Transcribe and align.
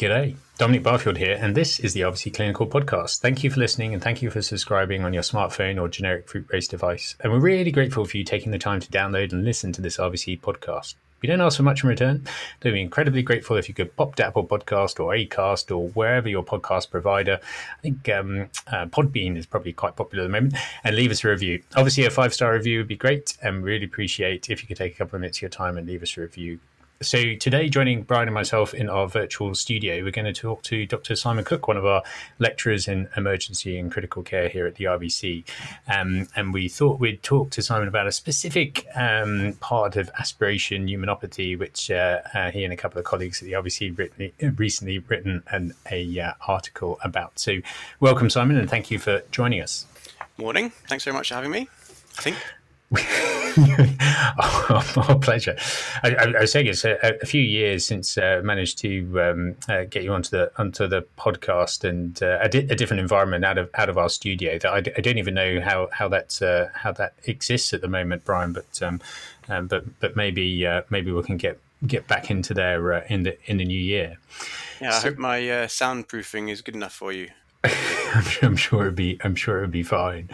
G'day, 0.00 0.34
Dominic 0.56 0.82
Barfield 0.82 1.18
here, 1.18 1.36
and 1.38 1.54
this 1.54 1.78
is 1.78 1.92
the 1.92 2.00
RVC 2.00 2.32
Clinical 2.32 2.66
Podcast. 2.66 3.18
Thank 3.18 3.44
you 3.44 3.50
for 3.50 3.60
listening 3.60 3.92
and 3.92 4.02
thank 4.02 4.22
you 4.22 4.30
for 4.30 4.40
subscribing 4.40 5.04
on 5.04 5.12
your 5.12 5.22
smartphone 5.22 5.78
or 5.78 5.90
generic 5.90 6.26
fruit 6.26 6.48
based 6.48 6.70
device. 6.70 7.16
And 7.20 7.30
we're 7.30 7.38
really 7.38 7.70
grateful 7.70 8.06
for 8.06 8.16
you 8.16 8.24
taking 8.24 8.50
the 8.50 8.58
time 8.58 8.80
to 8.80 8.90
download 8.90 9.32
and 9.32 9.44
listen 9.44 9.74
to 9.74 9.82
this 9.82 9.98
RVC 9.98 10.40
podcast. 10.40 10.94
We 11.20 11.26
don't 11.26 11.42
ask 11.42 11.58
for 11.58 11.64
much 11.64 11.82
in 11.82 11.90
return. 11.90 12.24
We'd 12.64 12.70
be 12.70 12.80
incredibly 12.80 13.20
grateful 13.20 13.58
if 13.58 13.68
you 13.68 13.74
could 13.74 13.94
pop 13.94 14.14
to 14.14 14.24
Apple 14.24 14.46
Podcast 14.46 15.00
or 15.00 15.12
Acast 15.12 15.70
or 15.70 15.90
wherever 15.90 16.30
your 16.30 16.44
podcast 16.44 16.90
provider. 16.90 17.38
I 17.42 17.80
think 17.82 18.08
um, 18.08 18.48
uh, 18.68 18.86
Podbean 18.86 19.36
is 19.36 19.44
probably 19.44 19.74
quite 19.74 19.96
popular 19.96 20.24
at 20.24 20.28
the 20.28 20.32
moment, 20.32 20.54
and 20.82 20.96
leave 20.96 21.10
us 21.10 21.22
a 21.24 21.28
review. 21.28 21.62
Obviously, 21.76 22.06
a 22.06 22.10
five 22.10 22.32
star 22.32 22.54
review 22.54 22.78
would 22.78 22.88
be 22.88 22.96
great, 22.96 23.36
and 23.42 23.62
really 23.62 23.84
appreciate 23.84 24.48
if 24.48 24.62
you 24.62 24.66
could 24.66 24.78
take 24.78 24.94
a 24.94 24.96
couple 24.96 25.16
of 25.16 25.20
minutes 25.20 25.36
of 25.36 25.42
your 25.42 25.50
time 25.50 25.76
and 25.76 25.86
leave 25.86 26.02
us 26.02 26.16
a 26.16 26.22
review. 26.22 26.58
So 27.02 27.34
today, 27.34 27.70
joining 27.70 28.02
Brian 28.02 28.28
and 28.28 28.34
myself 28.34 28.74
in 28.74 28.90
our 28.90 29.08
virtual 29.08 29.54
studio, 29.54 30.04
we're 30.04 30.10
going 30.10 30.26
to 30.26 30.38
talk 30.38 30.62
to 30.64 30.84
Dr. 30.84 31.16
Simon 31.16 31.46
Cook, 31.46 31.66
one 31.66 31.78
of 31.78 31.86
our 31.86 32.02
lecturers 32.38 32.88
in 32.88 33.08
emergency 33.16 33.78
and 33.78 33.90
critical 33.90 34.22
care 34.22 34.50
here 34.50 34.66
at 34.66 34.74
the 34.74 34.84
RVC. 34.84 35.44
Um, 35.88 36.28
and 36.36 36.52
we 36.52 36.68
thought 36.68 37.00
we'd 37.00 37.22
talk 37.22 37.48
to 37.52 37.62
Simon 37.62 37.88
about 37.88 38.06
a 38.06 38.12
specific 38.12 38.86
um, 38.94 39.54
part 39.60 39.96
of 39.96 40.10
aspiration 40.18 40.86
pneumonopathy, 40.86 41.58
which 41.58 41.90
uh, 41.90 42.20
uh, 42.34 42.50
he 42.50 42.64
and 42.64 42.72
a 42.74 42.76
couple 42.76 42.98
of 42.98 43.06
colleagues 43.06 43.40
at 43.40 43.46
the 43.46 43.52
RVC 43.52 43.96
written, 43.96 44.30
recently 44.58 44.98
written 44.98 45.42
an 45.46 45.72
a 45.90 46.20
uh, 46.20 46.34
article 46.48 46.98
about. 47.02 47.38
So, 47.38 47.60
welcome, 48.00 48.28
Simon, 48.28 48.58
and 48.58 48.68
thank 48.68 48.90
you 48.90 48.98
for 48.98 49.22
joining 49.30 49.62
us. 49.62 49.86
Morning. 50.36 50.68
Thanks 50.86 51.04
very 51.04 51.16
much 51.16 51.30
for 51.30 51.36
having 51.36 51.50
me. 51.50 51.66
I 52.18 52.20
think. 52.20 52.36
my 54.96 55.18
pleasure. 55.20 55.56
I, 56.02 56.14
I, 56.14 56.24
I, 56.38 56.40
was 56.42 56.52
saying 56.52 56.68
it's 56.68 56.84
a, 56.84 56.96
a 57.20 57.26
few 57.26 57.42
years 57.42 57.84
since 57.84 58.16
I 58.16 58.34
uh, 58.34 58.42
managed 58.42 58.78
to 58.78 59.20
um, 59.20 59.56
uh, 59.68 59.84
get 59.84 60.04
you 60.04 60.12
onto 60.12 60.30
the 60.30 60.52
onto 60.58 60.86
the 60.86 61.04
podcast 61.18 61.82
and 61.82 62.22
uh, 62.22 62.38
a, 62.40 62.48
di- 62.48 62.58
a, 62.70 62.76
different 62.76 63.00
environment 63.00 63.44
out 63.44 63.58
of 63.58 63.68
out 63.74 63.88
of 63.88 63.98
our 63.98 64.08
studio. 64.08 64.58
That 64.58 64.72
I, 64.72 64.80
d- 64.80 64.92
I 64.96 65.00
don't 65.00 65.18
even 65.18 65.34
know 65.34 65.60
how 65.60 65.88
how 65.92 66.08
that 66.08 66.40
uh, 66.40 66.66
how 66.78 66.92
that 66.92 67.14
exists 67.24 67.72
at 67.72 67.80
the 67.80 67.88
moment, 67.88 68.24
Brian. 68.24 68.52
But 68.52 68.80
um, 68.80 69.00
um, 69.48 69.66
but 69.66 69.84
but 69.98 70.14
maybe 70.14 70.66
uh, 70.66 70.82
maybe 70.88 71.10
we 71.10 71.22
can 71.24 71.36
get 71.36 71.58
get 71.86 72.06
back 72.06 72.30
into 72.30 72.54
there 72.54 72.92
uh, 72.92 73.04
in 73.08 73.24
the 73.24 73.36
in 73.50 73.56
the 73.56 73.64
new 73.64 73.80
year. 73.80 74.18
Yeah, 74.80 74.94
I 74.94 75.00
hope 75.00 75.18
my 75.18 75.40
soundproofing 75.40 76.48
is 76.48 76.62
good 76.62 76.76
enough 76.76 76.94
for 76.94 77.12
you. 77.12 77.30
I'm, 77.64 78.22
sure, 78.24 78.48
I'm 78.48 78.56
sure 78.56 78.80
it'd 78.82 78.96
be. 78.96 79.18
I'm 79.22 79.34
sure 79.34 79.58
it'd 79.58 79.70
be 79.70 79.82
fine. 79.82 80.30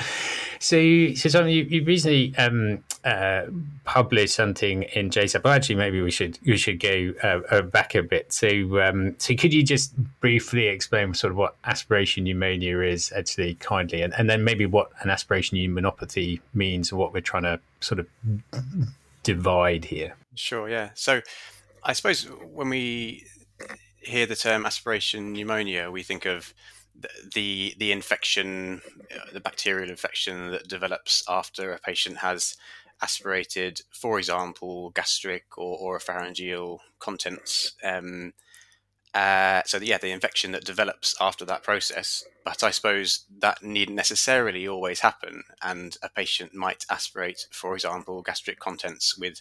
So, 0.60 1.12
so 1.14 1.28
something 1.28 1.52
you, 1.52 1.64
you 1.64 1.84
recently 1.84 2.34
um, 2.36 2.84
uh, 3.04 3.46
published 3.84 4.36
something 4.36 4.84
in 4.84 5.10
JSAP. 5.10 5.42
Well, 5.42 5.52
actually, 5.52 5.74
maybe 5.74 6.00
we 6.00 6.12
should 6.12 6.38
we 6.46 6.56
should 6.56 6.78
go 6.78 7.12
uh, 7.24 7.40
uh, 7.50 7.62
back 7.62 7.96
a 7.96 8.02
bit. 8.02 8.32
So, 8.32 8.80
um, 8.80 9.16
so 9.18 9.34
could 9.34 9.52
you 9.52 9.64
just 9.64 9.94
briefly 10.20 10.68
explain 10.68 11.14
sort 11.14 11.32
of 11.32 11.36
what 11.36 11.56
aspiration 11.64 12.24
pneumonia 12.24 12.80
is, 12.80 13.12
actually, 13.12 13.54
kindly, 13.54 14.02
and, 14.02 14.14
and 14.14 14.30
then 14.30 14.44
maybe 14.44 14.64
what 14.64 14.90
an 15.00 15.10
aspiration 15.10 15.58
pneumonopathy 15.58 16.40
means, 16.54 16.92
or 16.92 16.96
what 16.96 17.12
we're 17.12 17.20
trying 17.20 17.42
to 17.42 17.58
sort 17.80 17.98
of 17.98 18.06
divide 19.24 19.86
here. 19.86 20.14
Sure. 20.36 20.68
Yeah. 20.68 20.90
So, 20.94 21.22
I 21.82 21.92
suppose 21.92 22.22
when 22.24 22.68
we 22.68 23.26
hear 23.98 24.26
the 24.26 24.36
term 24.36 24.64
aspiration 24.64 25.32
pneumonia, 25.32 25.90
we 25.90 26.04
think 26.04 26.24
of 26.24 26.54
the 27.34 27.74
the 27.78 27.92
infection, 27.92 28.80
uh, 29.14 29.32
the 29.32 29.40
bacterial 29.40 29.90
infection 29.90 30.50
that 30.50 30.68
develops 30.68 31.24
after 31.28 31.72
a 31.72 31.78
patient 31.78 32.18
has 32.18 32.56
aspirated, 33.02 33.82
for 33.90 34.18
example, 34.18 34.90
gastric 34.90 35.58
or, 35.58 35.76
or 35.78 36.00
pharyngeal 36.00 36.80
contents. 36.98 37.74
Um, 37.84 38.32
uh, 39.14 39.62
so 39.64 39.78
yeah, 39.78 39.96
the 39.96 40.10
infection 40.10 40.52
that 40.52 40.64
develops 40.64 41.14
after 41.20 41.44
that 41.46 41.62
process. 41.62 42.22
But 42.44 42.62
I 42.62 42.70
suppose 42.70 43.24
that 43.38 43.62
needn't 43.62 43.96
necessarily 43.96 44.68
always 44.68 45.00
happen, 45.00 45.42
and 45.62 45.96
a 46.02 46.10
patient 46.10 46.54
might 46.54 46.84
aspirate, 46.90 47.46
for 47.50 47.74
example, 47.74 48.22
gastric 48.22 48.58
contents 48.58 49.16
with 49.18 49.40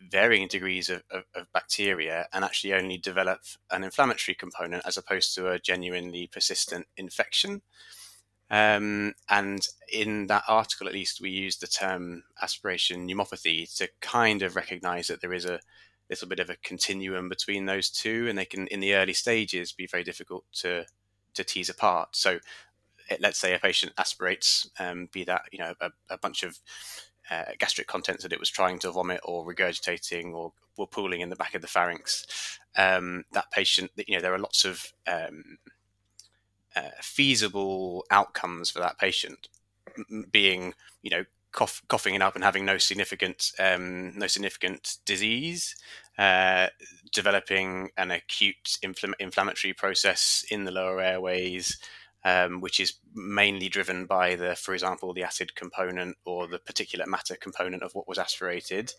varying 0.00 0.48
degrees 0.48 0.88
of, 0.88 1.02
of, 1.10 1.24
of, 1.34 1.52
bacteria 1.52 2.28
and 2.32 2.44
actually 2.44 2.72
only 2.72 2.96
develop 2.96 3.40
an 3.70 3.84
inflammatory 3.84 4.34
component 4.34 4.84
as 4.86 4.96
opposed 4.96 5.34
to 5.34 5.50
a 5.50 5.58
genuinely 5.58 6.28
persistent 6.32 6.86
infection. 6.96 7.62
Um, 8.50 9.14
and 9.28 9.66
in 9.92 10.26
that 10.28 10.44
article, 10.48 10.86
at 10.86 10.94
least, 10.94 11.20
we 11.20 11.30
use 11.30 11.58
the 11.58 11.66
term 11.66 12.24
aspiration 12.40 13.06
pneumopathy 13.06 13.76
to 13.76 13.88
kind 14.00 14.42
of 14.42 14.56
recognize 14.56 15.08
that 15.08 15.20
there 15.20 15.34
is 15.34 15.44
a 15.44 15.60
little 16.08 16.28
bit 16.28 16.40
of 16.40 16.48
a 16.48 16.56
continuum 16.62 17.28
between 17.28 17.66
those 17.66 17.90
two, 17.90 18.26
and 18.28 18.38
they 18.38 18.46
can, 18.46 18.66
in 18.68 18.80
the 18.80 18.94
early 18.94 19.12
stages, 19.12 19.72
be 19.72 19.86
very 19.86 20.04
difficult 20.04 20.44
to 20.52 20.86
to 21.34 21.44
tease 21.44 21.68
apart. 21.68 22.16
So, 22.16 22.38
let's 23.20 23.38
say 23.38 23.54
a 23.54 23.58
patient 23.58 23.92
aspirates, 23.98 24.70
um, 24.78 25.08
be 25.12 25.24
that 25.24 25.42
you 25.52 25.58
know 25.58 25.74
a, 25.80 25.90
a 26.08 26.16
bunch 26.16 26.42
of 26.42 26.58
uh, 27.30 27.44
gastric 27.58 27.86
contents 27.86 28.22
that 28.22 28.32
it 28.32 28.40
was 28.40 28.50
trying 28.50 28.78
to 28.80 28.90
vomit 28.90 29.20
or 29.24 29.44
regurgitating 29.44 30.32
or 30.32 30.52
were 30.76 30.86
pooling 30.86 31.20
in 31.20 31.28
the 31.28 31.36
back 31.36 31.54
of 31.54 31.62
the 31.62 31.68
pharynx. 31.68 32.58
Um, 32.76 33.24
that 33.32 33.50
patient, 33.50 33.90
you 34.06 34.16
know, 34.16 34.22
there 34.22 34.34
are 34.34 34.38
lots 34.38 34.64
of 34.64 34.92
um, 35.06 35.58
uh, 36.76 36.90
feasible 37.00 38.04
outcomes 38.10 38.70
for 38.70 38.78
that 38.78 38.98
patient, 38.98 39.48
being, 40.30 40.74
you 41.02 41.10
know, 41.10 41.24
cough, 41.52 41.82
coughing 41.88 42.14
it 42.14 42.22
up 42.22 42.34
and 42.34 42.44
having 42.44 42.64
no 42.64 42.78
significant 42.78 43.52
um, 43.58 44.16
no 44.16 44.26
significant 44.26 44.98
disease, 45.04 45.76
uh, 46.18 46.68
developing 47.12 47.90
an 47.96 48.10
acute 48.10 48.78
infl- 48.82 49.14
inflammatory 49.18 49.72
process 49.72 50.44
in 50.50 50.64
the 50.64 50.70
lower 50.70 51.00
airways, 51.00 51.78
um, 52.24 52.60
which 52.60 52.80
is 52.80 52.94
mainly 53.14 53.68
driven 53.68 54.06
by 54.06 54.34
the, 54.34 54.54
for 54.54 54.74
example, 54.74 55.12
the 55.12 55.22
acid 55.22 55.54
component 55.54 56.16
or 56.24 56.46
the 56.46 56.58
particulate 56.58 57.06
matter 57.06 57.36
component 57.36 57.82
of 57.82 57.94
what 57.94 58.08
was 58.08 58.18
aspirated. 58.18 58.92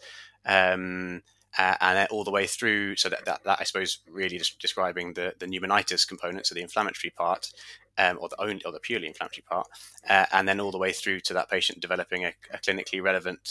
Um, 0.45 1.23
uh, 1.57 1.75
and 1.81 2.07
all 2.11 2.23
the 2.23 2.31
way 2.31 2.45
through, 2.45 2.95
so 2.95 3.09
that, 3.09 3.25
that, 3.25 3.43
that 3.43 3.57
I 3.59 3.63
suppose 3.63 3.99
really 4.09 4.37
just 4.37 4.59
describing 4.59 5.13
the, 5.13 5.33
the 5.39 5.47
pneumonitis 5.47 6.07
component, 6.07 6.45
so 6.45 6.53
the 6.53 6.61
inflammatory 6.61 7.11
part, 7.11 7.51
um, 7.97 8.17
or 8.21 8.29
the 8.29 8.39
only 8.39 8.63
or 8.65 8.71
the 8.71 8.79
purely 8.79 9.07
inflammatory 9.07 9.43
part, 9.49 9.67
uh, 10.07 10.25
and 10.31 10.47
then 10.47 10.59
all 10.59 10.71
the 10.71 10.77
way 10.77 10.91
through 10.91 11.21
to 11.21 11.33
that 11.33 11.49
patient 11.49 11.79
developing 11.79 12.23
a, 12.23 12.33
a 12.53 12.57
clinically 12.59 13.01
relevant 13.01 13.49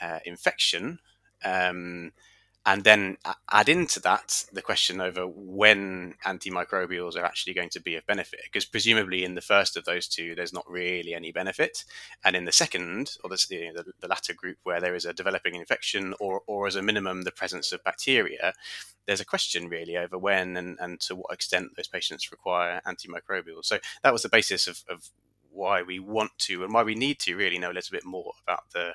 uh, 0.00 0.20
infection, 0.24 0.98
um, 1.44 2.12
and 2.66 2.84
then 2.84 3.18
add 3.52 3.68
into 3.68 4.00
that 4.00 4.44
the 4.52 4.62
question 4.62 5.00
over 5.00 5.26
when 5.26 6.14
antimicrobials 6.24 7.16
are 7.16 7.24
actually 7.24 7.52
going 7.52 7.68
to 7.68 7.80
be 7.80 7.94
of 7.94 8.06
benefit 8.06 8.40
because 8.44 8.64
presumably 8.64 9.24
in 9.24 9.34
the 9.34 9.40
first 9.40 9.76
of 9.76 9.84
those 9.84 10.08
two 10.08 10.34
there's 10.34 10.52
not 10.52 10.68
really 10.68 11.14
any 11.14 11.30
benefit. 11.30 11.84
And 12.24 12.34
in 12.34 12.44
the 12.44 12.52
second 12.52 13.16
or 13.22 13.30
the, 13.30 13.36
the, 13.48 13.92
the, 14.00 14.08
latter 14.08 14.32
group 14.32 14.58
where 14.62 14.80
there 14.80 14.94
is 14.94 15.04
a 15.04 15.12
developing 15.12 15.56
infection 15.56 16.14
or, 16.20 16.42
or 16.46 16.66
as 16.66 16.76
a 16.76 16.82
minimum 16.82 17.22
the 17.22 17.32
presence 17.32 17.72
of 17.72 17.84
bacteria 17.84 18.54
there's 19.06 19.20
a 19.20 19.26
question 19.26 19.68
really 19.68 19.96
over 19.96 20.16
when 20.16 20.56
and, 20.56 20.78
and 20.80 21.00
to 21.00 21.14
what 21.14 21.32
extent 21.32 21.76
those 21.76 21.88
patients 21.88 22.30
require 22.30 22.80
antimicrobials. 22.86 23.66
So 23.66 23.78
that 24.02 24.12
was 24.12 24.22
the 24.22 24.28
basis 24.28 24.66
of, 24.66 24.82
of 24.88 25.10
why 25.50 25.82
we 25.82 25.98
want 25.98 26.32
to 26.38 26.64
and 26.64 26.72
why 26.72 26.82
we 26.82 26.94
need 26.94 27.18
to 27.20 27.36
really 27.36 27.58
know 27.58 27.70
a 27.70 27.74
little 27.74 27.92
bit 27.92 28.04
more 28.04 28.32
about 28.42 28.70
the 28.72 28.92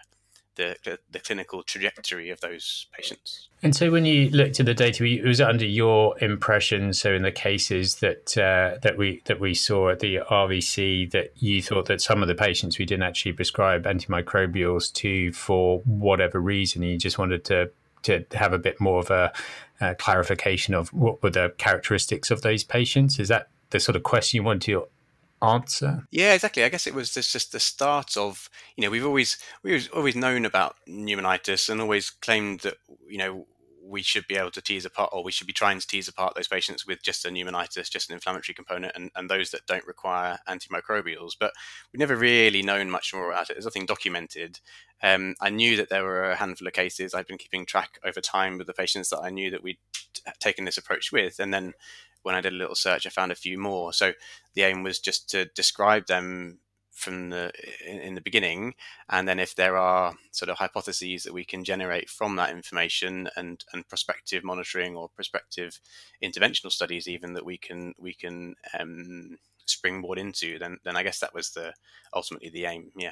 the, 0.55 0.99
the 1.09 1.19
clinical 1.19 1.63
trajectory 1.63 2.29
of 2.29 2.41
those 2.41 2.87
patients. 2.91 3.49
And 3.61 3.75
so, 3.75 3.91
when 3.91 4.05
you 4.05 4.29
looked 4.29 4.59
at 4.59 4.65
the 4.65 4.73
data, 4.73 5.03
was 5.25 5.39
it 5.39 5.47
under 5.47 5.65
your 5.65 6.17
impression? 6.23 6.93
So, 6.93 7.13
in 7.13 7.23
the 7.23 7.31
cases 7.31 7.95
that 7.95 8.37
uh, 8.37 8.79
that 8.81 8.97
we 8.97 9.21
that 9.25 9.39
we 9.39 9.53
saw 9.53 9.89
at 9.89 9.99
the 9.99 10.19
RVC, 10.29 11.11
that 11.11 11.31
you 11.35 11.61
thought 11.61 11.85
that 11.87 12.01
some 12.01 12.21
of 12.21 12.27
the 12.27 12.35
patients 12.35 12.77
we 12.77 12.85
didn't 12.85 13.03
actually 13.03 13.33
prescribe 13.33 13.85
antimicrobials 13.85 14.93
to 14.93 15.31
for 15.33 15.79
whatever 15.79 16.39
reason, 16.39 16.83
you 16.83 16.97
just 16.97 17.17
wanted 17.17 17.45
to 17.45 17.71
to 18.03 18.25
have 18.33 18.53
a 18.53 18.59
bit 18.59 18.79
more 18.79 18.99
of 18.99 19.11
a, 19.11 19.31
a 19.81 19.95
clarification 19.95 20.73
of 20.73 20.93
what 20.93 21.21
were 21.21 21.29
the 21.29 21.53
characteristics 21.57 22.31
of 22.31 22.41
those 22.41 22.63
patients. 22.63 23.19
Is 23.19 23.27
that 23.27 23.49
the 23.71 23.79
sort 23.79 23.95
of 23.95 24.03
question 24.03 24.37
you 24.37 24.43
want 24.43 24.61
to 24.63 24.87
answer. 25.41 26.07
Yeah, 26.11 26.33
exactly. 26.33 26.63
I 26.63 26.69
guess 26.69 26.87
it 26.87 26.93
was 26.93 27.13
just, 27.13 27.31
just 27.31 27.51
the 27.51 27.59
start 27.59 28.17
of 28.17 28.49
you 28.75 28.83
know 28.83 28.89
we've 28.89 29.05
always 29.05 29.37
we've 29.63 29.89
always 29.93 30.15
known 30.15 30.45
about 30.45 30.75
pneumonitis 30.87 31.69
and 31.69 31.81
always 31.81 32.09
claimed 32.09 32.61
that 32.61 32.75
you 33.07 33.17
know 33.17 33.45
we 33.89 34.01
should 34.03 34.27
be 34.27 34.35
able 34.35 34.51
to 34.51 34.61
tease 34.61 34.85
apart 34.85 35.09
or 35.11 35.23
we 35.23 35.31
should 35.31 35.47
be 35.47 35.53
trying 35.53 35.79
to 35.79 35.87
tease 35.87 36.07
apart 36.07 36.35
those 36.35 36.47
patients 36.47 36.85
with 36.85 37.01
just 37.01 37.25
a 37.25 37.29
pneumonitis, 37.29 37.89
just 37.89 38.09
an 38.09 38.13
inflammatory 38.13 38.53
component, 38.53 38.93
and, 38.95 39.09
and 39.15 39.29
those 39.29 39.51
that 39.51 39.65
don't 39.65 39.85
require 39.87 40.37
antimicrobials. 40.47 41.31
But 41.39 41.53
we've 41.91 41.99
never 41.99 42.15
really 42.15 42.61
known 42.61 42.89
much 42.89 43.13
more 43.13 43.31
about 43.31 43.49
it. 43.49 43.53
There's 43.53 43.65
nothing 43.65 43.87
documented. 43.87 44.59
Um, 45.01 45.35
I 45.41 45.49
knew 45.49 45.75
that 45.77 45.89
there 45.89 46.03
were 46.03 46.29
a 46.29 46.35
handful 46.35 46.67
of 46.67 46.73
cases. 46.73 47.13
I've 47.13 47.27
been 47.27 47.37
keeping 47.37 47.65
track 47.65 47.99
over 48.05 48.21
time 48.21 48.57
with 48.57 48.67
the 48.67 48.73
patients 48.73 49.09
that 49.09 49.21
I 49.21 49.29
knew 49.29 49.49
that 49.51 49.63
we'd 49.63 49.79
taken 50.39 50.65
this 50.65 50.77
approach 50.77 51.11
with, 51.11 51.39
and 51.39 51.53
then 51.53 51.73
when 52.23 52.35
I 52.35 52.41
did 52.41 52.53
a 52.53 52.57
little 52.57 52.75
search, 52.75 53.05
I 53.05 53.09
found 53.09 53.31
a 53.31 53.35
few 53.35 53.57
more. 53.57 53.93
So 53.93 54.13
the 54.53 54.63
aim 54.63 54.83
was 54.83 54.99
just 54.99 55.29
to 55.31 55.45
describe 55.55 56.07
them 56.07 56.59
from 56.91 57.29
the 57.29 57.51
in, 57.87 58.15
the 58.15 58.21
beginning, 58.21 58.75
and 59.09 59.27
then 59.27 59.39
if 59.39 59.55
there 59.55 59.77
are 59.77 60.13
sort 60.31 60.49
of 60.49 60.57
hypotheses 60.57 61.23
that 61.23 61.33
we 61.33 61.45
can 61.45 61.63
generate 61.63 62.09
from 62.09 62.35
that 62.35 62.51
information 62.51 63.29
and 63.37 63.63
and 63.71 63.87
prospective 63.87 64.43
monitoring 64.43 64.97
or 64.97 65.07
prospective 65.09 65.79
interventional 66.21 66.71
studies 66.71 67.07
even 67.07 67.33
that 67.33 67.45
we 67.45 67.57
can 67.57 67.93
we 67.97 68.13
can 68.13 68.55
um, 68.77 69.37
springboard 69.69 70.17
into, 70.17 70.59
then 70.59 70.77
then 70.83 70.95
I 70.95 71.03
guess 71.03 71.19
that 71.19 71.33
was 71.33 71.51
the 71.51 71.73
ultimately 72.13 72.49
the 72.49 72.65
aim. 72.65 72.91
Yeah. 72.95 73.11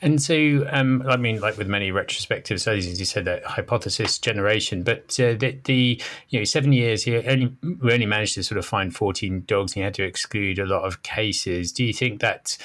And 0.00 0.22
so, 0.22 0.66
um, 0.70 1.02
I 1.08 1.16
mean, 1.16 1.40
like 1.40 1.58
with 1.58 1.68
many 1.68 1.90
retrospective 1.90 2.60
studies, 2.60 2.86
as 2.86 2.98
you 2.98 3.06
said, 3.06 3.24
that 3.24 3.44
hypothesis 3.44 4.18
generation, 4.18 4.82
but 4.82 5.18
uh, 5.20 5.34
the, 5.34 5.58
the 5.64 6.00
you 6.28 6.40
know 6.40 6.44
seven 6.44 6.72
years 6.72 7.02
here 7.02 7.22
only 7.26 7.56
we 7.82 7.92
only 7.92 8.06
managed 8.06 8.34
to 8.34 8.42
sort 8.42 8.58
of 8.58 8.66
find 8.66 8.94
fourteen 8.94 9.44
dogs, 9.46 9.72
and 9.72 9.78
you 9.78 9.84
had 9.84 9.94
to 9.94 10.04
exclude 10.04 10.58
a 10.58 10.66
lot 10.66 10.84
of 10.84 11.02
cases. 11.02 11.72
Do 11.72 11.84
you 11.84 11.92
think 11.92 12.20
that? 12.20 12.56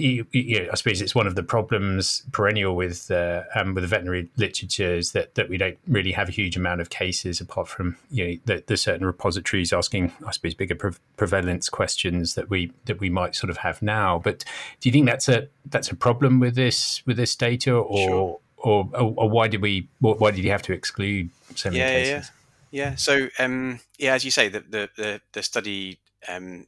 You, 0.00 0.26
you 0.32 0.60
know, 0.60 0.68
I 0.72 0.74
suppose 0.74 1.00
it's 1.00 1.14
one 1.14 1.26
of 1.26 1.34
the 1.34 1.42
problems 1.42 2.22
perennial 2.32 2.74
with 2.74 3.10
uh, 3.10 3.42
um, 3.54 3.74
with 3.74 3.82
the 3.82 3.88
veterinary 3.88 4.30
literature 4.36 4.94
is 4.94 5.12
that, 5.12 5.34
that 5.34 5.48
we 5.48 5.58
don't 5.58 5.78
really 5.86 6.12
have 6.12 6.28
a 6.28 6.32
huge 6.32 6.56
amount 6.56 6.80
of 6.80 6.90
cases 6.90 7.40
apart 7.40 7.68
from 7.68 7.96
you 8.10 8.26
know 8.26 8.36
the, 8.46 8.64
the 8.66 8.76
certain 8.76 9.04
repositories 9.06 9.72
asking 9.72 10.12
I 10.26 10.30
suppose 10.32 10.54
bigger 10.54 10.74
pre- 10.74 10.92
prevalence 11.16 11.68
questions 11.68 12.34
that 12.34 12.50
we 12.50 12.72
that 12.86 13.00
we 13.00 13.10
might 13.10 13.34
sort 13.34 13.50
of 13.50 13.58
have 13.58 13.82
now. 13.82 14.18
But 14.18 14.44
do 14.80 14.88
you 14.88 14.92
think 14.92 15.06
that's 15.06 15.28
a 15.28 15.48
that's 15.66 15.90
a 15.90 15.96
problem 15.96 16.40
with 16.40 16.54
this 16.54 17.02
with 17.06 17.16
this 17.16 17.36
data, 17.36 17.72
or 17.74 18.08
sure. 18.08 18.40
or, 18.56 18.88
or, 18.94 19.14
or, 19.16 19.30
why 19.30 19.48
did 19.48 19.62
we 19.62 19.88
why 20.00 20.30
did 20.30 20.44
you 20.44 20.50
have 20.50 20.62
to 20.62 20.72
exclude 20.72 21.30
so 21.54 21.70
many 21.70 21.80
yeah, 21.80 21.90
cases? 21.90 22.30
Yeah, 22.70 22.84
yeah. 22.84 22.94
So 22.96 23.28
um, 23.38 23.80
yeah, 23.98 24.14
as 24.14 24.24
you 24.24 24.30
say, 24.30 24.48
the 24.48 24.60
the 24.60 24.90
the, 24.96 25.20
the 25.32 25.42
study 25.42 25.98
um, 26.28 26.66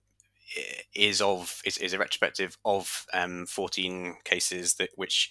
is 0.94 1.20
of 1.20 1.60
is, 1.64 1.78
is 1.78 1.92
a 1.92 1.98
retrospective 1.98 2.56
of 2.64 3.06
um, 3.12 3.46
14 3.46 4.16
cases 4.24 4.74
that 4.74 4.90
which 4.96 5.30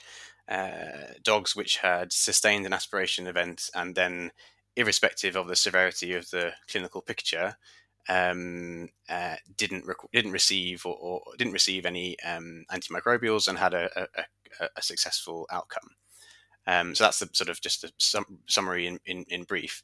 uh, 0.49 1.13
dogs 1.23 1.55
which 1.55 1.77
had 1.77 2.11
sustained 2.11 2.65
an 2.65 2.73
aspiration 2.73 3.27
event 3.27 3.69
and 3.75 3.95
then 3.95 4.31
irrespective 4.75 5.35
of 5.35 5.47
the 5.47 5.55
severity 5.55 6.13
of 6.13 6.29
the 6.31 6.51
clinical 6.69 7.01
picture 7.01 7.55
um, 8.09 8.89
uh, 9.09 9.35
didn't 9.57 9.85
rec- 9.85 10.11
didn't 10.11 10.31
receive 10.31 10.85
or, 10.85 10.95
or, 10.95 11.21
didn't 11.37 11.53
receive 11.53 11.85
any 11.85 12.19
um, 12.21 12.65
antimicrobials 12.71 13.47
and 13.47 13.57
had 13.57 13.73
a, 13.73 14.07
a, 14.15 14.67
a 14.75 14.81
successful 14.81 15.45
outcome. 15.51 15.89
Um, 16.67 16.95
so 16.95 17.03
that's 17.03 17.19
the 17.19 17.29
sort 17.33 17.49
of 17.49 17.61
just 17.61 17.83
a 17.83 17.91
sum- 17.97 18.39
summary 18.47 18.87
in, 18.87 18.99
in, 19.05 19.25
in 19.29 19.43
brief 19.43 19.83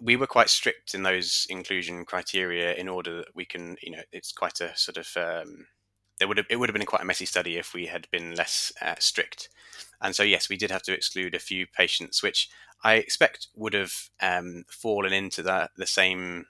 we 0.00 0.16
were 0.16 0.26
quite 0.26 0.50
strict 0.50 0.94
in 0.94 1.02
those 1.02 1.46
inclusion 1.48 2.04
criteria 2.04 2.74
in 2.74 2.88
order 2.88 3.18
that 3.18 3.34
we 3.34 3.44
can, 3.44 3.76
you 3.82 3.92
know, 3.92 4.02
it's 4.12 4.32
quite 4.32 4.60
a 4.60 4.76
sort 4.76 4.96
of 4.96 5.16
um, 5.16 5.66
there 6.18 6.28
would 6.28 6.36
have, 6.36 6.46
it 6.48 6.56
would 6.56 6.68
have 6.68 6.74
been 6.74 6.86
quite 6.86 7.02
a 7.02 7.06
messy 7.06 7.26
study 7.26 7.56
if 7.56 7.74
we 7.74 7.86
had 7.86 8.08
been 8.10 8.34
less 8.34 8.72
uh, 8.80 8.94
strict. 8.98 9.48
And 10.00 10.14
so, 10.14 10.22
yes, 10.22 10.48
we 10.48 10.56
did 10.56 10.70
have 10.70 10.82
to 10.82 10.92
exclude 10.92 11.34
a 11.34 11.40
few 11.40 11.66
patients, 11.66 12.22
which 12.22 12.48
I 12.82 12.94
expect 12.94 13.48
would 13.54 13.74
have 13.74 13.92
um, 14.20 14.64
fallen 14.68 15.12
into 15.12 15.42
that 15.42 15.70
the 15.76 15.86
same 15.86 16.46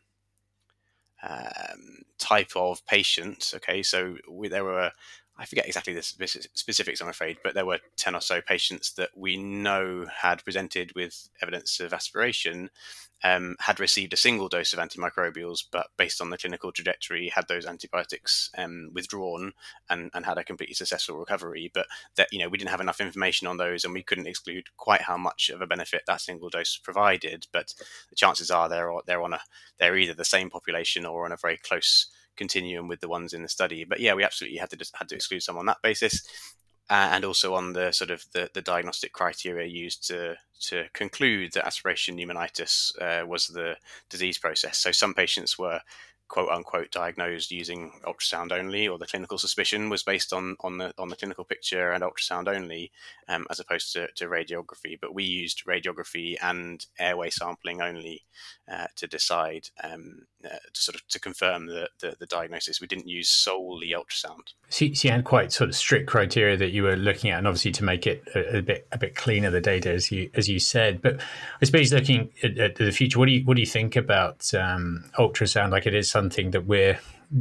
um, 1.23 2.03
type 2.19 2.51
of 2.57 2.85
patient. 2.87 3.53
Okay, 3.57 3.83
so 3.83 4.17
we, 4.29 4.49
there 4.49 4.65
were 4.65 4.91
I 5.37 5.47
forget 5.47 5.67
exactly 5.67 5.95
the 5.95 6.03
specifics, 6.03 7.01
I'm 7.01 7.09
afraid, 7.09 7.39
but 7.43 7.55
there 7.55 7.67
were 7.67 7.81
10 7.97 8.15
or 8.15 8.21
so 8.21 8.41
patients 8.41 8.93
that 8.93 9.11
we 9.17 9.37
know 9.37 10.07
had 10.07 10.45
presented 10.45 10.93
with 10.95 11.29
evidence 11.43 11.81
of 11.81 11.93
aspiration, 11.93 12.71
um, 13.25 13.57
had 13.59 13.81
received 13.81 14.13
a 14.13 14.17
single 14.19 14.49
dose 14.49 14.73
of 14.73 14.79
antimicrobials, 14.79 15.65
but 15.73 15.89
based 15.97 16.21
on 16.21 16.31
the 16.31 16.39
clinical 16.39 16.71
trajectory, 16.71 17.31
had 17.31 17.49
those 17.49 17.67
antibiotics 17.67 18.51
um, 18.57 18.91
withdrawn 18.93 19.55
and, 19.91 20.11
and 20.15 20.25
had 20.25 20.39
a 20.39 20.45
completely 20.45 20.75
successful 20.75 21.17
recovery. 21.17 21.69
But 21.75 21.87
that, 22.15 22.29
you 22.31 22.39
know, 22.39 22.49
we 22.49 22.59
didn't 22.59 22.71
have 22.71 22.83
enough 22.83 23.01
information 23.01 23.49
on 23.49 23.57
those 23.57 23.85
and 23.85 23.93
we 23.93 24.03
couldn't 24.05 24.29
exclude 24.29 24.67
quite 24.77 25.01
how 25.01 25.17
much 25.17 25.51
of 25.53 25.61
a 25.61 25.67
benefit 25.67 26.03
that 26.07 26.21
single 26.21 26.51
dose 26.51 26.77
provided. 26.77 27.49
But 27.51 27.75
the 28.11 28.17
chances 28.17 28.53
are 28.53 28.69
they're, 28.69 28.93
they're 29.07 29.23
on 29.23 29.33
a, 29.33 29.41
they're 29.79 29.97
either 29.97 30.15
the 30.15 30.25
same 30.25 30.49
population 30.49 31.05
or 31.05 31.25
on 31.25 31.33
a 31.33 31.37
very 31.37 31.57
close 31.57 32.07
continuum 32.37 32.89
with 32.89 33.01
the 33.01 33.09
ones 33.09 33.33
in 33.33 33.43
the 33.43 33.49
study. 33.49 33.85
But 33.85 34.01
yeah, 34.01 34.15
we 34.15 34.25
absolutely 34.25 34.59
had 34.59 34.71
to 34.71 34.85
had 34.95 35.09
to 35.09 35.15
exclude 35.15 35.43
some 35.43 35.59
on 35.59 35.67
that 35.67 35.83
basis, 35.83 36.23
uh, 36.91 37.11
and 37.13 37.25
also 37.25 37.55
on 37.55 37.73
the 37.73 37.93
sort 37.93 38.11
of 38.11 38.25
the, 38.33 38.51
the 38.55 38.63
diagnostic 38.63 39.13
criteria 39.13 39.67
used 39.67 40.07
to 40.09 40.37
to 40.61 40.85
conclude 40.93 41.53
that 41.53 41.67
aspiration 41.67 42.17
pneumonitis 42.17 42.93
uh, 43.01 43.27
was 43.27 43.49
the 43.49 43.77
disease 44.09 44.39
process. 44.39 44.79
So 44.79 44.93
some 44.93 45.15
patients 45.15 45.59
were 45.59 45.81
quote 46.35 46.49
unquote 46.49 46.91
diagnosed 46.91 47.53
using 47.53 47.93
ultrasound 48.05 48.51
only, 48.51 48.89
or 48.89 48.99
the 48.99 49.07
clinical 49.07 49.39
suspicion 49.39 49.89
was 49.89 50.03
based 50.03 50.33
on 50.33 50.57
on 50.61 50.79
the 50.79 50.93
on 50.99 51.09
the 51.09 51.15
clinical 51.15 51.45
picture 51.45 51.93
and 51.93 52.03
ultrasound 52.03 52.49
only, 52.49 52.91
um, 53.29 53.47
as 53.51 53.61
opposed 53.61 53.93
to, 53.93 54.09
to 54.17 54.27
radiography. 54.27 54.99
But 55.01 55.15
we 55.15 55.23
used 55.23 55.65
radiography 55.65 56.35
and 56.43 56.85
airway 56.99 57.31
sampling 57.31 57.81
only 57.81 58.25
uh, 58.69 58.89
to 58.97 59.07
decide 59.07 59.71
um, 59.85 60.27
uh, 60.45 60.59
to 60.73 60.83
sort 60.83 60.97
of 60.97 61.07
to 61.07 61.21
confirm 61.21 61.67
the, 61.67 61.89
the, 62.01 62.17
the 62.19 62.27
diagnosis. 62.27 62.81
We 62.81 62.89
didn't 62.89 63.07
use 63.07 63.29
solely 63.29 63.95
ultrasound. 63.97 64.55
So, 64.71 64.87
so, 64.93 65.07
you 65.07 65.13
had 65.13 65.23
quite 65.23 65.53
sort 65.53 65.71
of 65.71 65.77
strict 65.77 66.09
criteria 66.09 66.57
that 66.57 66.73
you 66.73 66.83
were 66.83 66.97
looking 66.97 67.31
at, 67.31 67.39
and 67.39 67.47
obviously 67.47 67.71
to 67.73 67.85
make 67.85 68.09
it 68.09 68.25
a, 68.35 68.59
a 68.59 68.63
bit 68.63 68.89
a 68.91 68.99
bit 68.99 69.15
cleaner 69.15 69.51
the 69.51 69.61
data, 69.61 69.93
as 69.93 70.11
you 70.11 70.31
as 70.35 70.49
you 70.49 70.59
said. 70.59 71.01
But 71.01 71.21
I 71.63 71.65
suppose 71.65 71.93
looking 71.93 72.33
at, 72.43 72.59
at 72.59 72.75
the 72.75 72.91
future, 72.91 73.21
what 73.21 73.27
do 73.27 73.33
you 73.33 73.45
what 73.45 73.55
do 73.55 73.61
you 73.61 73.69
think 73.69 73.95
about 73.95 74.53
um, 74.53 75.05
ultrasound? 75.17 75.71
Like 75.71 75.87
it 75.87 75.95
is 75.95 76.11
something 76.11 76.24
that 76.31 76.67
we're 76.67 76.99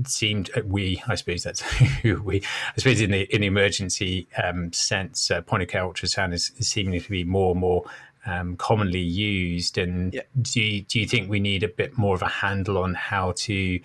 seemed 0.07 0.49
uh, 0.57 0.61
we 0.65 1.03
I 1.07 1.15
suppose 1.15 1.43
that's 1.43 1.61
who 2.01 2.21
we 2.21 2.41
I 2.41 2.77
suppose 2.77 3.01
in 3.01 3.11
the 3.11 3.23
in 3.33 3.41
the 3.41 3.47
emergency 3.47 4.27
um, 4.41 4.73
sense 4.73 5.29
uh, 5.29 5.41
point 5.41 5.63
of 5.63 5.69
care 5.69 5.83
ultrasound 5.83 6.33
is, 6.33 6.51
is 6.57 6.67
seeming 6.67 6.99
to 6.99 7.09
be 7.09 7.23
more 7.23 7.51
and 7.51 7.59
more 7.59 7.85
um, 8.25 8.55
commonly 8.55 8.99
used. 8.99 9.77
And 9.77 10.13
yeah. 10.13 10.21
do 10.41 10.61
you, 10.61 10.81
do 10.83 10.99
you 10.99 11.07
think 11.07 11.29
we 11.29 11.39
need 11.39 11.63
a 11.63 11.67
bit 11.67 11.97
more 11.97 12.15
of 12.15 12.21
a 12.21 12.27
handle 12.27 12.77
on 12.77 12.93
how 12.93 13.33
to 13.37 13.79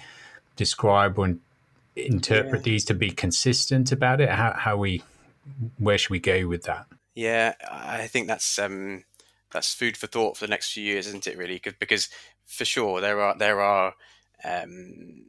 describe 0.56 1.18
or 1.18 1.36
interpret 1.96 2.60
yeah. 2.60 2.72
these 2.72 2.84
to 2.86 2.94
be 2.94 3.10
consistent 3.10 3.92
about 3.92 4.20
it? 4.20 4.30
How, 4.30 4.54
how 4.56 4.76
we 4.76 5.02
where 5.78 5.96
should 5.96 6.10
we 6.10 6.20
go 6.20 6.46
with 6.46 6.64
that? 6.64 6.86
Yeah, 7.14 7.54
I 7.68 8.06
think 8.06 8.28
that's 8.28 8.58
um, 8.58 9.04
that's 9.50 9.74
food 9.74 9.96
for 9.96 10.06
thought 10.06 10.36
for 10.36 10.46
the 10.46 10.50
next 10.50 10.72
few 10.72 10.84
years, 10.84 11.06
isn't 11.08 11.26
it? 11.26 11.36
Really, 11.36 11.54
because 11.54 11.74
because 11.74 12.08
for 12.46 12.64
sure 12.64 13.00
there 13.00 13.20
are 13.20 13.36
there 13.36 13.60
are 13.60 13.94
um, 14.44 15.26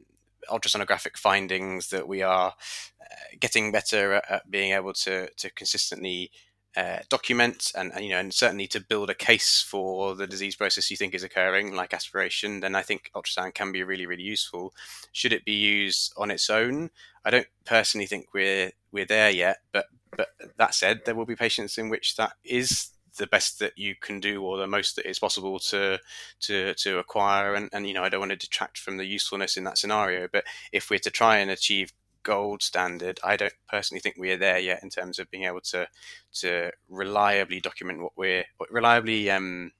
ultrasonographic 0.48 1.16
findings 1.16 1.90
that 1.90 2.08
we 2.08 2.22
are 2.22 2.54
uh, 3.00 3.36
getting 3.38 3.72
better 3.72 4.14
at, 4.28 4.50
being 4.50 4.72
able 4.72 4.92
to 4.92 5.28
to 5.36 5.50
consistently 5.50 6.30
uh, 6.76 6.98
document 7.08 7.72
and, 7.76 7.92
and, 7.94 8.04
you 8.04 8.10
know 8.10 8.18
and 8.18 8.32
certainly 8.32 8.66
to 8.68 8.80
build 8.80 9.10
a 9.10 9.14
case 9.14 9.60
for 9.60 10.14
the 10.14 10.26
disease 10.26 10.54
process 10.54 10.88
you 10.90 10.96
think 10.96 11.14
is 11.14 11.24
occurring 11.24 11.74
like 11.74 11.92
aspiration 11.92 12.60
then 12.60 12.76
i 12.76 12.82
think 12.82 13.10
ultrasound 13.14 13.54
can 13.54 13.72
be 13.72 13.82
really 13.82 14.06
really 14.06 14.22
useful. 14.22 14.72
Should 15.10 15.32
it 15.32 15.44
be 15.44 15.54
used 15.54 16.12
on 16.16 16.30
its 16.30 16.48
own? 16.48 16.90
I 17.24 17.30
don't 17.30 17.48
personally 17.64 18.06
think 18.06 18.26
we're 18.32 18.70
we're 18.92 19.06
there 19.06 19.30
yet 19.30 19.58
but 19.72 19.86
but 20.16 20.28
that 20.58 20.74
said 20.74 21.00
there 21.04 21.14
will 21.14 21.26
be 21.26 21.36
patients 21.36 21.76
in 21.76 21.88
which 21.88 22.16
that 22.16 22.32
is 22.44 22.90
the 23.16 23.26
best 23.26 23.58
that 23.58 23.76
you 23.76 23.94
can 23.94 24.20
do 24.20 24.42
or 24.42 24.56
the 24.56 24.66
most 24.66 24.96
that 24.96 25.08
is 25.08 25.18
possible 25.18 25.58
to 25.58 25.98
to 26.40 26.74
to 26.74 26.98
acquire 26.98 27.54
and, 27.54 27.68
and 27.72 27.86
you 27.86 27.94
know 27.94 28.04
I 28.04 28.08
don't 28.08 28.20
want 28.20 28.32
to 28.32 28.36
detract 28.36 28.78
from 28.78 28.96
the 28.96 29.04
usefulness 29.04 29.56
in 29.56 29.64
that 29.64 29.78
scenario 29.78 30.28
but 30.30 30.44
if 30.72 30.90
we're 30.90 30.98
to 31.00 31.10
try 31.10 31.38
and 31.38 31.50
achieve 31.50 31.92
gold 32.22 32.62
standard. 32.62 33.18
I 33.24 33.36
don't 33.36 33.52
personally 33.68 34.00
think 34.00 34.16
we 34.18 34.30
are 34.32 34.36
there 34.36 34.58
yet 34.58 34.82
in 34.82 34.90
terms 34.90 35.18
of 35.18 35.30
being 35.30 35.44
able 35.44 35.60
to 35.62 35.88
to 36.34 36.70
reliably 36.88 37.60
document 37.60 38.02
what 38.02 38.12
we're 38.16 38.44
reliably 38.70 39.30
um, 39.30 39.72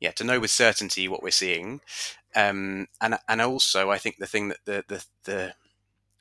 yeah 0.00 0.10
to 0.12 0.24
know 0.24 0.40
with 0.40 0.50
certainty 0.50 1.08
what 1.08 1.22
we're 1.22 1.30
seeing. 1.30 1.80
Um, 2.34 2.86
and 3.00 3.18
and 3.28 3.40
also 3.40 3.90
I 3.90 3.98
think 3.98 4.18
the 4.18 4.26
thing 4.26 4.48
that 4.48 4.58
the 4.64 4.84
the, 4.88 5.04
the 5.24 5.54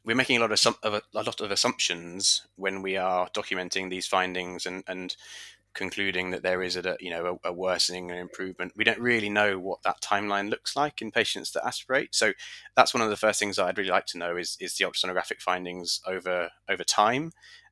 we're 0.05 0.15
making 0.15 0.37
a 0.37 0.39
lot 0.39 0.51
of, 0.51 0.59
some 0.59 0.75
of 0.81 0.93
a, 0.93 1.01
a, 1.13 1.23
lot 1.23 1.41
of 1.41 1.51
assumptions 1.51 2.47
when 2.55 2.81
we 2.81 2.97
are 2.97 3.29
documenting 3.29 3.89
these 3.89 4.07
findings 4.07 4.65
and 4.65 4.83
and 4.87 5.15
concluding 5.79 6.31
that 6.31 6.43
there 6.43 6.61
is 6.61 6.75
a 6.75 6.97
you 6.99 7.09
know 7.09 7.39
a, 7.43 7.49
a 7.49 7.53
worsening 7.53 8.11
and 8.11 8.19
improvement. 8.19 8.73
We 8.75 8.83
don't 8.83 8.99
really 8.99 9.29
know 9.29 9.57
what 9.57 9.81
that 9.83 10.01
timeline 10.01 10.49
looks 10.49 10.75
like 10.75 11.01
in 11.01 11.09
patients 11.09 11.51
that 11.51 11.65
aspirate. 11.65 12.13
So 12.13 12.33
that's 12.75 12.93
one 12.93 13.01
of 13.01 13.09
the 13.09 13.17
first 13.17 13.39
things 13.39 13.55
that 13.55 13.65
I'd 13.65 13.77
really 13.77 13.89
like 13.89 14.05
to 14.07 14.17
know 14.17 14.35
is 14.35 14.57
is 14.59 14.75
the 14.75 14.85
ultrasonographic 14.85 15.41
findings 15.41 16.01
over 16.05 16.51
over 16.69 16.83
time. 16.83 17.31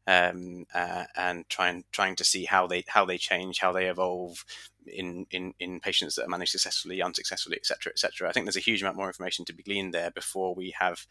Um, 0.10 0.66
uh, 0.74 1.04
and 1.18 1.44
trying 1.50 1.84
trying 1.92 2.16
to 2.16 2.24
see 2.24 2.46
how 2.46 2.66
they 2.66 2.86
how 2.88 3.04
they 3.04 3.18
change, 3.18 3.60
how 3.60 3.74
they 3.74 3.88
evolve 3.88 4.46
in 4.86 5.26
in, 5.32 5.54
in 5.60 5.82
patients 5.82 6.16
that 6.16 6.24
are 6.24 6.30
managed 6.30 6.54
successfully, 6.54 7.02
unsuccessfully, 7.02 7.58
etc., 7.58 7.92
etc. 7.92 8.30
I 8.30 8.32
think 8.32 8.46
there's 8.46 8.56
a 8.56 8.62
huge 8.62 8.82
amount 8.82 8.96
more 8.96 9.08
information 9.08 9.44
to 9.46 9.54
be 9.54 9.64
gleaned 9.64 9.94
there 9.94 10.12
before 10.12 10.56
we 10.56 10.74
have 10.80 11.06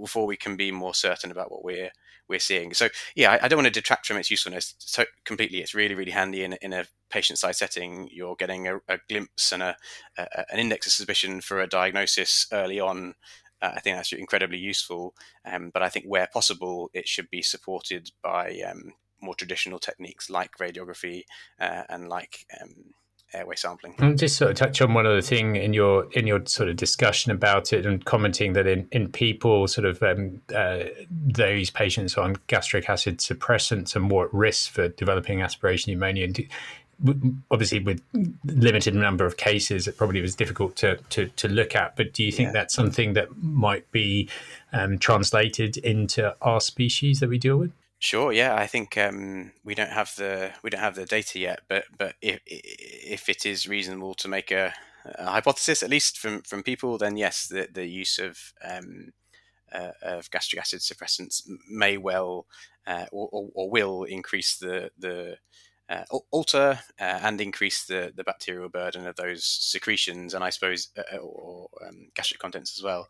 before 0.00 0.26
we 0.26 0.36
can 0.36 0.56
be 0.56 0.70
more 0.70 0.94
certain 0.94 1.32
about 1.32 1.50
what 1.50 1.64
we're 1.64 1.90
we're 2.28 2.38
seeing. 2.38 2.74
So 2.74 2.88
yeah, 3.14 3.32
I, 3.32 3.44
I 3.44 3.48
don't 3.48 3.58
want 3.58 3.66
to 3.66 3.80
detract 3.80 4.06
from 4.06 4.16
its 4.16 4.30
usefulness 4.30 4.74
so 4.78 5.04
completely. 5.24 5.58
It's 5.58 5.74
really 5.74 5.94
really 5.94 6.12
handy 6.12 6.44
in, 6.44 6.54
in 6.62 6.72
a 6.72 6.86
patient 7.10 7.38
side 7.38 7.56
setting. 7.56 8.08
You're 8.10 8.36
getting 8.36 8.68
a, 8.68 8.76
a 8.88 8.98
glimpse 9.08 9.52
and 9.52 9.62
a, 9.62 9.76
a, 10.16 10.52
an 10.52 10.58
index 10.58 10.86
of 10.86 10.92
suspicion 10.92 11.40
for 11.40 11.60
a 11.60 11.66
diagnosis 11.66 12.46
early 12.52 12.80
on. 12.80 13.14
uh, 13.62 13.72
I 13.76 13.80
think 13.80 13.96
that's 13.96 14.12
incredibly 14.12 14.58
useful. 14.58 15.14
Um, 15.44 15.70
but 15.72 15.82
I 15.82 15.88
think 15.88 16.06
where 16.06 16.28
possible, 16.32 16.90
it 16.92 17.08
should 17.08 17.30
be 17.30 17.42
supported 17.42 18.10
by 18.22 18.60
um, 18.68 18.92
more 19.20 19.34
traditional 19.34 19.78
techniques 19.78 20.28
like 20.28 20.58
radiography 20.58 21.22
uh, 21.60 21.84
and 21.88 22.08
like 22.08 22.44
um, 22.60 22.92
airway 23.34 23.56
sampling. 23.56 23.94
And 23.98 24.18
just 24.18 24.36
sort 24.36 24.50
of 24.50 24.56
touch 24.56 24.80
on 24.80 24.94
one 24.94 25.06
other 25.06 25.22
thing 25.22 25.56
in 25.56 25.72
your 25.72 26.10
in 26.12 26.26
your 26.26 26.44
sort 26.46 26.68
of 26.68 26.76
discussion 26.76 27.32
about 27.32 27.72
it 27.72 27.86
and 27.86 28.04
commenting 28.04 28.52
that 28.54 28.66
in, 28.66 28.88
in 28.92 29.10
people 29.10 29.66
sort 29.68 29.86
of 29.86 30.02
um, 30.02 30.40
uh, 30.54 30.84
those 31.10 31.70
patients 31.70 32.16
on 32.16 32.36
gastric 32.46 32.88
acid 32.88 33.18
suppressants 33.18 33.96
are 33.96 34.00
more 34.00 34.26
at 34.26 34.34
risk 34.34 34.70
for 34.70 34.88
developing 34.88 35.42
aspiration 35.42 35.92
pneumonia. 35.92 36.24
And 36.24 36.48
obviously 37.50 37.80
with 37.80 38.00
limited 38.44 38.94
number 38.94 39.24
of 39.26 39.36
cases 39.36 39.88
it 39.88 39.96
probably 39.96 40.20
was 40.20 40.36
difficult 40.36 40.76
to 40.76 40.96
to, 41.10 41.26
to 41.30 41.48
look 41.48 41.74
at 41.74 41.96
but 41.96 42.12
do 42.12 42.22
you 42.22 42.30
think 42.30 42.48
yeah. 42.48 42.52
that's 42.52 42.74
something 42.74 43.14
that 43.14 43.36
might 43.42 43.90
be 43.90 44.28
um, 44.72 44.98
translated 44.98 45.76
into 45.78 46.34
our 46.42 46.60
species 46.60 47.18
that 47.20 47.28
we 47.28 47.38
deal 47.38 47.56
with 47.56 47.72
Sure. 48.02 48.32
Yeah, 48.32 48.56
I 48.56 48.66
think 48.66 48.98
um, 48.98 49.52
we 49.62 49.76
don't 49.76 49.92
have 49.92 50.12
the 50.16 50.50
we 50.64 50.70
don't 50.70 50.80
have 50.80 50.96
the 50.96 51.04
data 51.06 51.38
yet, 51.38 51.60
but 51.68 51.84
but 51.96 52.16
if 52.20 52.40
if 52.44 53.28
it 53.28 53.46
is 53.46 53.68
reasonable 53.68 54.14
to 54.14 54.26
make 54.26 54.50
a, 54.50 54.74
a 55.04 55.30
hypothesis, 55.30 55.84
at 55.84 55.90
least 55.90 56.18
from 56.18 56.42
from 56.42 56.64
people, 56.64 56.98
then 56.98 57.16
yes, 57.16 57.46
the 57.46 57.68
the 57.72 57.86
use 57.86 58.18
of 58.18 58.54
um, 58.68 59.12
uh, 59.72 59.92
of 60.02 60.28
gastric 60.32 60.60
acid 60.60 60.80
suppressants 60.80 61.48
may 61.70 61.96
well 61.96 62.46
uh, 62.88 63.06
or, 63.12 63.28
or, 63.30 63.50
or, 63.54 63.70
will 63.70 64.02
increase 64.02 64.56
the 64.56 64.90
the 64.98 65.36
uh, 65.88 66.02
alter 66.32 66.80
uh, 67.00 67.20
and 67.22 67.40
increase 67.40 67.84
the, 67.84 68.12
the 68.16 68.24
bacterial 68.24 68.68
burden 68.68 69.06
of 69.06 69.14
those 69.14 69.44
secretions, 69.44 70.34
and 70.34 70.42
I 70.42 70.50
suppose 70.50 70.88
uh, 70.98 71.18
or 71.18 71.68
um, 71.86 72.08
gastric 72.16 72.40
contents 72.40 72.76
as 72.76 72.82
well. 72.82 73.06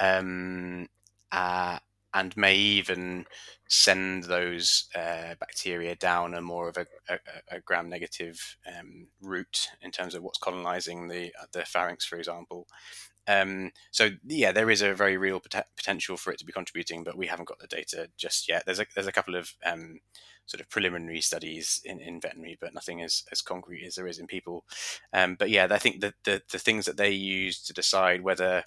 Um, 0.00 0.88
uh, 1.30 1.78
and 2.14 2.36
may 2.36 2.54
even 2.54 3.26
send 3.68 4.24
those 4.24 4.88
uh, 4.94 5.34
bacteria 5.40 5.96
down 5.96 6.34
a 6.34 6.40
more 6.40 6.68
of 6.68 6.76
a, 6.76 6.86
a, 7.08 7.18
a 7.56 7.60
gram 7.60 7.88
negative 7.88 8.56
um, 8.66 9.08
route 9.20 9.68
in 9.82 9.90
terms 9.90 10.14
of 10.14 10.22
what's 10.22 10.38
colonizing 10.38 11.08
the 11.08 11.32
uh, 11.40 11.46
the 11.52 11.64
pharynx, 11.64 12.04
for 12.06 12.16
example. 12.16 12.66
Um, 13.26 13.72
so 13.90 14.10
yeah, 14.26 14.52
there 14.52 14.70
is 14.70 14.82
a 14.82 14.94
very 14.94 15.16
real 15.16 15.40
pot- 15.40 15.68
potential 15.76 16.16
for 16.16 16.32
it 16.32 16.38
to 16.38 16.44
be 16.44 16.52
contributing, 16.52 17.04
but 17.04 17.16
we 17.16 17.26
haven't 17.26 17.48
got 17.48 17.58
the 17.58 17.66
data 17.66 18.08
just 18.16 18.48
yet. 18.48 18.64
There's 18.64 18.80
a 18.80 18.86
there's 18.94 19.06
a 19.06 19.12
couple 19.12 19.34
of 19.34 19.54
um, 19.64 20.00
sort 20.46 20.60
of 20.60 20.68
preliminary 20.68 21.20
studies 21.20 21.80
in, 21.84 22.00
in 22.00 22.20
veterinary, 22.20 22.58
but 22.60 22.74
nothing 22.74 23.00
as, 23.02 23.24
as 23.32 23.40
concrete 23.40 23.84
as 23.86 23.94
there 23.94 24.06
is 24.06 24.18
in 24.18 24.26
people. 24.26 24.64
Um, 25.12 25.36
but 25.38 25.50
yeah, 25.50 25.66
I 25.70 25.78
think 25.78 26.00
that 26.00 26.14
the, 26.24 26.42
the 26.50 26.58
things 26.58 26.84
that 26.84 26.96
they 26.96 27.10
use 27.10 27.62
to 27.64 27.72
decide 27.72 28.22
whether 28.22 28.64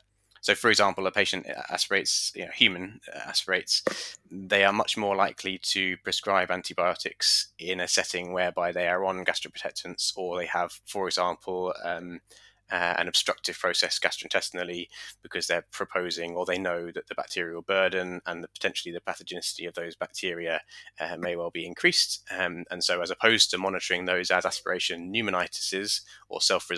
so, 0.48 0.56
for 0.56 0.70
example, 0.70 1.06
a 1.06 1.12
patient 1.12 1.46
aspirates, 1.70 2.32
you 2.34 2.46
know, 2.46 2.51
human 2.56 3.01
aspirates, 3.13 3.84
they 4.32 4.63
are 4.63 4.72
much 4.72 4.96
more 4.96 5.13
likely 5.13 5.58
to 5.63 5.98
prescribe 6.06 6.51
antibiotics 6.51 7.48
in 7.60 7.82
a 7.82 7.88
setting 7.89 8.32
whereby 8.32 8.72
they 8.72 8.88
are 8.88 9.04
on 9.04 9.25
gastroprotectants 9.25 10.13
or 10.16 10.38
they 10.38 10.46
have, 10.46 10.80
for 10.86 11.06
example, 11.06 11.74
um, 11.84 12.22
uh, 12.71 12.95
an 12.97 13.07
obstructive 13.07 13.57
process 13.57 14.00
gastrointestinally 14.00 14.88
because 15.24 15.47
they're 15.47 15.65
proposing 15.71 16.33
or 16.33 16.45
they 16.45 16.57
know 16.57 16.91
that 16.91 17.07
the 17.07 17.15
bacterial 17.15 17.62
burden 17.62 18.21
and 18.25 18.43
the, 18.43 18.47
potentially 18.47 18.93
the 18.93 19.01
pathogenicity 19.01 19.67
of 19.67 19.74
those 19.74 19.95
bacteria 19.95 20.62
uh, 21.00 21.17
may 21.17 21.36
well 21.36 21.51
be 21.51 21.65
increased. 21.65 22.24
Um, 22.38 22.65
and 22.69 22.83
so, 22.83 23.01
as 23.01 23.12
opposed 23.12 23.51
to 23.51 23.57
monitoring 23.57 24.05
those 24.05 24.31
as 24.31 24.45
aspiration 24.45 25.12
pneumonitis 25.13 26.01
or 26.29 26.41
self 26.41 26.69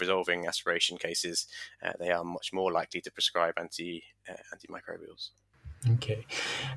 resolving 0.00 0.46
aspiration 0.46 0.96
cases, 0.96 1.46
uh, 1.82 1.92
they 1.98 2.10
are 2.10 2.24
much 2.24 2.52
more 2.52 2.72
likely 2.72 3.00
to 3.00 3.10
prescribe 3.10 3.54
anti 3.58 4.02
uh, 4.28 4.34
antimicrobials. 4.54 5.30
Okay, 5.94 6.26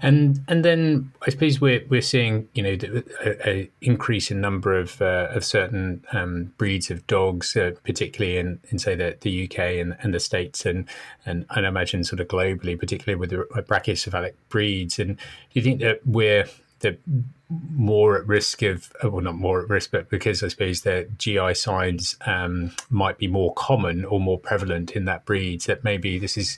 and 0.02 0.44
and 0.48 0.64
then 0.64 1.12
I 1.26 1.32
suppose 1.32 1.60
we're 1.60 1.84
we're 1.90 2.02
seeing 2.02 2.48
you 2.54 2.64
know 2.64 2.78
a, 3.24 3.50
a 3.50 3.70
increase 3.82 4.32
in 4.32 4.42
number 4.42 4.78
of 4.78 5.02
uh, 5.02 5.28
of 5.32 5.44
certain 5.44 6.04
um, 6.14 6.54
breeds 6.58 6.92
of 6.92 7.06
dogs, 7.08 7.56
uh, 7.56 7.72
particularly 7.84 8.38
in, 8.38 8.60
in 8.70 8.80
say 8.80 8.96
the, 8.96 9.18
the 9.22 9.46
UK 9.46 9.60
and, 9.80 9.98
and 10.02 10.14
the 10.14 10.20
states, 10.20 10.66
and, 10.66 10.88
and 11.26 11.46
I 11.50 11.60
imagine 11.68 12.04
sort 12.04 12.20
of 12.20 12.28
globally, 12.28 12.80
particularly 12.80 13.20
with 13.20 13.32
the 13.32 13.64
brachycephalic 13.64 14.34
breeds. 14.50 15.00
And 15.00 15.18
do 15.18 15.24
you 15.54 15.62
think 15.62 15.82
that 15.82 16.02
we're 16.06 16.46
the 16.82 16.98
more 17.50 18.18
at 18.18 18.28
risk 18.28 18.62
of 18.62 18.92
well 19.04 19.22
not 19.22 19.36
more 19.36 19.62
at 19.62 19.70
risk 19.70 19.92
but 19.92 20.10
because 20.10 20.42
i 20.42 20.48
suppose 20.48 20.82
the 20.82 21.08
gi 21.18 21.54
signs 21.54 22.16
um, 22.26 22.72
might 22.90 23.18
be 23.18 23.28
more 23.28 23.54
common 23.54 24.04
or 24.06 24.20
more 24.20 24.40
prevalent 24.40 24.92
in 24.92 25.06
that 25.06 25.26
breed 25.26 25.62
that 25.62 25.84
maybe 25.84 26.18
this 26.18 26.38
is 26.38 26.58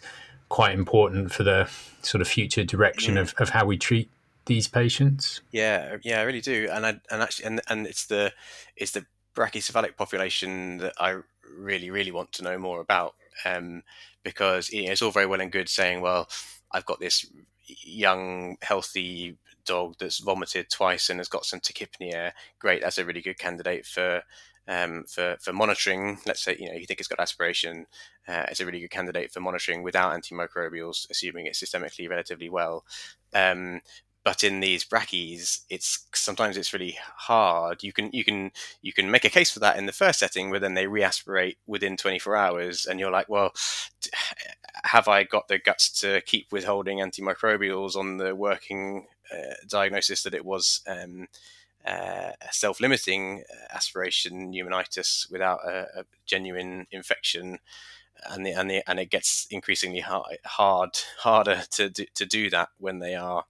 quite 0.49 0.73
important 0.73 1.31
for 1.31 1.43
the 1.43 1.69
sort 2.05 2.21
of 2.21 2.27
future 2.27 2.63
direction 2.63 3.15
mm. 3.15 3.21
of, 3.21 3.33
of 3.37 3.49
how 3.49 3.65
we 3.65 3.77
treat 3.77 4.09
these 4.45 4.67
patients. 4.67 5.41
Yeah, 5.51 5.97
yeah, 6.03 6.19
I 6.19 6.23
really 6.23 6.41
do, 6.41 6.67
and 6.71 6.85
I 6.85 6.89
and 7.09 7.21
actually 7.21 7.45
and 7.45 7.61
and 7.69 7.87
it's 7.87 8.05
the 8.05 8.33
it's 8.75 8.91
the 8.91 9.05
brachycephalic 9.35 9.95
population 9.95 10.77
that 10.77 10.93
I 10.99 11.17
really 11.57 11.89
really 11.89 12.11
want 12.11 12.31
to 12.33 12.43
know 12.43 12.57
more 12.57 12.81
about, 12.81 13.15
um, 13.45 13.83
because 14.23 14.69
you 14.69 14.85
know, 14.85 14.91
it's 14.91 15.01
all 15.01 15.11
very 15.11 15.25
well 15.25 15.41
and 15.41 15.51
good 15.51 15.69
saying, 15.69 16.01
well, 16.01 16.27
I've 16.71 16.85
got 16.85 16.99
this 16.99 17.25
young 17.65 18.57
healthy 18.61 19.37
dog 19.65 19.95
that's 19.97 20.19
vomited 20.19 20.69
twice 20.69 21.09
and 21.09 21.19
has 21.19 21.29
got 21.29 21.45
some 21.45 21.59
tachypnea. 21.59 22.31
Great, 22.59 22.81
that's 22.81 22.97
a 22.97 23.05
really 23.05 23.21
good 23.21 23.39
candidate 23.39 23.85
for 23.85 24.23
um, 24.67 25.03
for 25.07 25.37
for 25.39 25.53
monitoring. 25.53 26.19
Let's 26.25 26.41
say 26.43 26.57
you 26.59 26.69
know 26.69 26.75
you 26.75 26.85
think 26.85 26.99
it's 26.99 27.09
got 27.09 27.19
aspiration, 27.19 27.85
uh, 28.27 28.45
it's 28.49 28.59
a 28.59 28.65
really 28.65 28.79
good 28.79 28.91
candidate 28.91 29.31
for 29.31 29.39
monitoring 29.39 29.83
without 29.83 30.13
antimicrobials, 30.13 31.09
assuming 31.09 31.45
it's 31.45 31.61
systemically 31.61 32.09
relatively 32.09 32.49
well. 32.49 32.85
Um, 33.33 33.81
but 34.23 34.43
in 34.43 34.61
these 34.61 34.85
brackies, 34.85 35.61
it's 35.69 36.07
sometimes 36.13 36.55
it's 36.55 36.71
really 36.71 36.97
hard. 37.17 37.83
You 37.83 37.91
can 37.91 38.09
you 38.13 38.23
can 38.23 38.51
you 38.81 38.93
can 38.93 39.11
make 39.11 39.25
a 39.25 39.29
case 39.29 39.51
for 39.51 39.59
that 39.59 39.77
in 39.77 39.85
the 39.85 39.91
first 39.91 40.19
setting, 40.19 40.49
where 40.49 40.61
then 40.61 40.75
they 40.75 40.87
reaspirate 40.87 41.57
within 41.67 41.97
24 41.97 42.35
hours, 42.35 42.85
and 42.85 42.99
you're 42.99 43.11
like, 43.11 43.27
well, 43.27 43.51
have 44.85 45.07
I 45.07 45.23
got 45.23 45.49
the 45.49 45.59
guts 45.59 45.89
to 46.01 46.21
keep 46.21 46.51
withholding 46.51 46.99
antimicrobials 46.99 47.95
on 47.95 48.17
the 48.17 48.33
working 48.33 49.07
uh, 49.31 49.55
diagnosis 49.67 50.23
that 50.23 50.33
it 50.33 50.45
was? 50.45 50.81
Um, 50.87 51.27
uh, 51.85 52.31
self-limiting 52.51 53.43
uh, 53.51 53.75
aspiration 53.75 54.51
pneumonitis 54.51 55.29
without 55.31 55.59
a, 55.65 55.87
a 55.99 56.05
genuine 56.25 56.87
infection 56.91 57.59
and 58.29 58.45
the, 58.45 58.51
and 58.51 58.69
the, 58.69 58.89
and 58.89 58.99
it 58.99 59.09
gets 59.09 59.47
increasingly 59.49 59.99
hard, 59.99 60.37
hard 60.45 60.91
harder 61.19 61.63
to 61.71 61.89
do, 61.89 62.05
to 62.15 62.25
do 62.25 62.49
that 62.49 62.69
when 62.77 62.99
they 62.99 63.15
are 63.15 63.45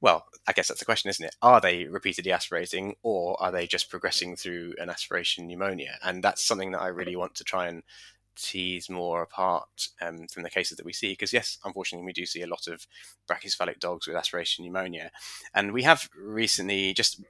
well 0.00 0.26
I 0.46 0.52
guess 0.52 0.68
that's 0.68 0.80
the 0.80 0.86
question 0.86 1.10
isn't 1.10 1.24
it? 1.24 1.36
Are 1.42 1.60
they 1.60 1.84
repeatedly 1.84 2.32
aspirating 2.32 2.96
or 3.02 3.40
are 3.40 3.52
they 3.52 3.66
just 3.66 3.90
progressing 3.90 4.34
through 4.34 4.74
an 4.78 4.88
aspiration 4.88 5.46
pneumonia? 5.46 5.98
And 6.02 6.24
that's 6.24 6.42
something 6.42 6.72
that 6.72 6.80
I 6.80 6.88
really 6.88 7.16
want 7.16 7.34
to 7.36 7.44
try 7.44 7.68
and 7.68 7.82
tease 8.34 8.88
more 8.88 9.20
apart 9.20 9.88
um, 10.00 10.26
from 10.28 10.44
the 10.44 10.50
cases 10.50 10.76
that 10.76 10.86
we 10.86 10.92
see 10.92 11.10
because 11.10 11.32
yes 11.32 11.58
unfortunately 11.64 12.06
we 12.06 12.12
do 12.12 12.24
see 12.24 12.40
a 12.40 12.46
lot 12.46 12.68
of 12.68 12.86
brachycephalic 13.28 13.78
dogs 13.80 14.06
with 14.06 14.16
aspiration 14.16 14.64
pneumonia. 14.64 15.10
And 15.54 15.72
we 15.72 15.82
have 15.82 16.08
recently 16.16 16.94
just 16.94 17.20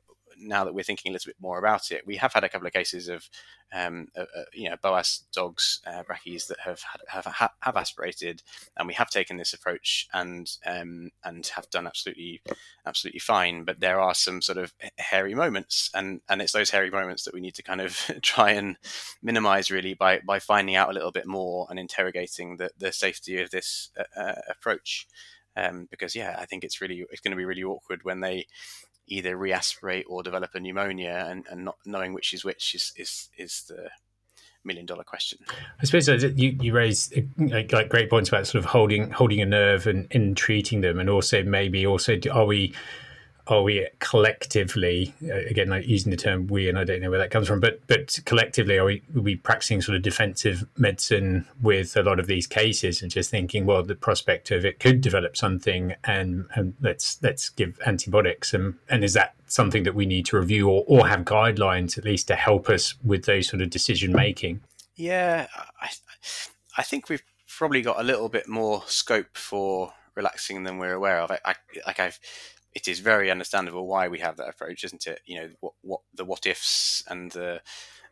now 0.41 0.65
that 0.65 0.75
we're 0.75 0.83
thinking 0.83 1.11
a 1.11 1.13
little 1.13 1.29
bit 1.29 1.41
more 1.41 1.59
about 1.59 1.91
it, 1.91 2.07
we 2.07 2.17
have 2.17 2.33
had 2.33 2.45
a 2.45 2.49
couple 2.49 2.67
of 2.67 2.73
cases 2.73 3.09
of, 3.09 3.29
um, 3.73 4.09
uh, 4.17 4.23
uh, 4.23 4.45
you 4.53 4.69
know, 4.69 4.77
BOAS 4.81 5.25
dogs, 5.33 5.81
uh, 5.87 6.03
that 6.03 6.59
have 6.65 6.83
had, 6.83 7.25
have 7.27 7.51
have 7.61 7.77
aspirated, 7.77 8.43
and 8.77 8.87
we 8.87 8.95
have 8.95 9.11
taken 9.11 9.37
this 9.37 9.53
approach 9.53 10.09
and 10.13 10.51
um, 10.67 11.11
and 11.25 11.47
have 11.49 11.69
done 11.71 11.87
absolutely 11.87 12.41
absolutely 12.87 13.21
fine. 13.21 13.65
But 13.65 13.81
there 13.81 14.01
are 14.01 14.15
some 14.15 14.41
sort 14.41 14.59
of 14.59 14.73
hairy 14.97 15.35
moments, 15.35 15.91
and 15.95 16.21
and 16.29 16.41
it's 16.41 16.53
those 16.53 16.71
hairy 16.71 16.91
moments 16.91 17.25
that 17.25 17.35
we 17.35 17.41
need 17.41 17.55
to 17.55 17.63
kind 17.63 17.81
of 17.81 18.11
try 18.23 18.53
and 18.53 18.77
minimise 19.23 19.71
really 19.71 19.95
by 19.95 20.21
by 20.21 20.39
finding 20.39 20.77
out 20.77 20.91
a 20.91 20.95
little 20.95 21.13
bit 21.13 21.27
more 21.27 21.67
and 21.71 21.79
interrogating 21.79 22.57
the 22.57 22.71
the 22.79 22.93
safety 22.93 23.41
of 23.41 23.51
this 23.51 23.91
uh, 23.99 24.21
uh 24.21 24.41
approach. 24.49 25.07
Um, 25.57 25.89
because 25.91 26.15
yeah, 26.15 26.37
I 26.39 26.47
think 26.47 26.63
it's 26.63 26.81
really 26.81 27.05
it's 27.11 27.21
going 27.21 27.33
to 27.33 27.37
be 27.37 27.45
really 27.45 27.65
awkward 27.65 28.05
when 28.05 28.21
they 28.21 28.47
either 29.09 29.37
reaspirate 29.37 30.07
or 30.09 30.23
develop 30.23 30.55
a 30.55 30.61
pneumonia, 30.61 31.27
and, 31.29 31.45
and 31.51 31.65
not 31.65 31.77
knowing 31.85 32.13
which 32.13 32.33
is 32.33 32.45
which 32.45 32.75
is 32.75 32.93
is, 32.97 33.29
is 33.37 33.65
the 33.69 33.91
million 34.65 34.87
dollar 34.87 35.05
question. 35.05 35.39
I 35.81 35.85
suppose 35.85 36.09
you 36.09 36.57
you 36.61 36.73
raise 36.73 37.13
like 37.39 37.89
great 37.89 38.11
points 38.11 38.29
about 38.29 38.47
sort 38.47 38.65
of 38.65 38.71
holding 38.71 39.11
holding 39.11 39.41
a 39.41 39.47
nerve 39.47 39.87
and, 39.87 40.07
and 40.11 40.37
treating 40.37 40.81
them, 40.81 40.99
and 40.99 41.09
also 41.09 41.43
maybe 41.43 41.87
also 41.87 42.19
are 42.33 42.47
we 42.47 42.75
are 43.49 43.63
we 43.63 43.87
collectively 43.99 45.15
uh, 45.25 45.35
again 45.49 45.69
like 45.69 45.87
using 45.87 46.11
the 46.11 46.17
term 46.17 46.47
we 46.47 46.69
and 46.69 46.79
i 46.79 46.85
don't 46.85 47.01
know 47.01 47.11
where 47.11 47.19
that 47.19 47.31
comes 47.31 47.49
from 47.49 47.61
but 47.61 47.81
but 47.87 48.19
collectively 48.25 48.77
are 48.77 48.85
we, 48.85 49.03
are 49.17 49.21
we 49.21 49.37
practicing 49.37 49.81
sort 49.81 49.97
of 49.97 50.03
defensive 50.03 50.67
medicine 50.77 51.47
with 51.63 51.97
a 51.97 52.03
lot 52.03 52.21
of 52.21 52.27
these 52.27 52.47
cases 52.47 53.03
and 53.03 53.11
just 53.11 53.31
thinking 53.31 53.67
well 53.67 53.83
the 53.83 53.95
prospect 53.95 54.51
of 54.51 54.65
it 54.65 54.79
could 54.79 55.01
develop 55.01 55.37
something 55.37 55.95
and, 56.05 56.47
and 56.55 56.75
let's 56.81 57.19
let's 57.23 57.49
give 57.49 57.79
antibiotics 57.87 58.53
and 58.53 58.75
and 58.89 59.03
is 59.03 59.15
that 59.15 59.35
something 59.47 59.83
that 59.83 59.95
we 59.95 60.05
need 60.05 60.27
to 60.27 60.39
review 60.39 60.69
or, 60.69 60.85
or 60.87 61.09
have 61.09 61.21
guidelines 61.21 61.97
at 61.97 62.05
least 62.05 62.29
to 62.29 62.37
help 62.37 62.69
us 62.69 62.95
with 63.03 63.25
those 63.25 63.49
sort 63.49 63.63
of 63.63 63.71
decision 63.71 64.13
making 64.13 64.61
yeah 64.97 65.47
i 65.81 65.89
i 66.77 66.83
think 66.83 67.09
we've 67.09 67.23
probably 67.47 67.83
got 67.83 67.99
a 67.99 68.03
little 68.03 68.29
bit 68.29 68.47
more 68.47 68.83
scope 68.87 69.37
for 69.37 69.93
relaxing 70.19 70.65
than 70.65 70.79
we're 70.79 70.93
aware 70.93 71.21
of. 71.21 71.31
I, 71.31 71.39
I 71.45 71.55
like 71.87 72.01
I've 72.01 72.19
it 72.79 72.87
is 72.87 73.01
very 73.01 73.29
understandable 73.29 73.89
why 73.89 74.07
we 74.07 74.21
have 74.21 74.37
that 74.37 74.49
approach, 74.49 74.85
isn't 74.85 75.09
it? 75.09 75.21
You 75.27 75.41
know, 75.41 75.49
what 75.61 75.73
what 75.83 76.01
the 76.15 76.25
what 76.25 76.47
ifs 76.47 77.03
and 77.09 77.33
the 77.33 77.61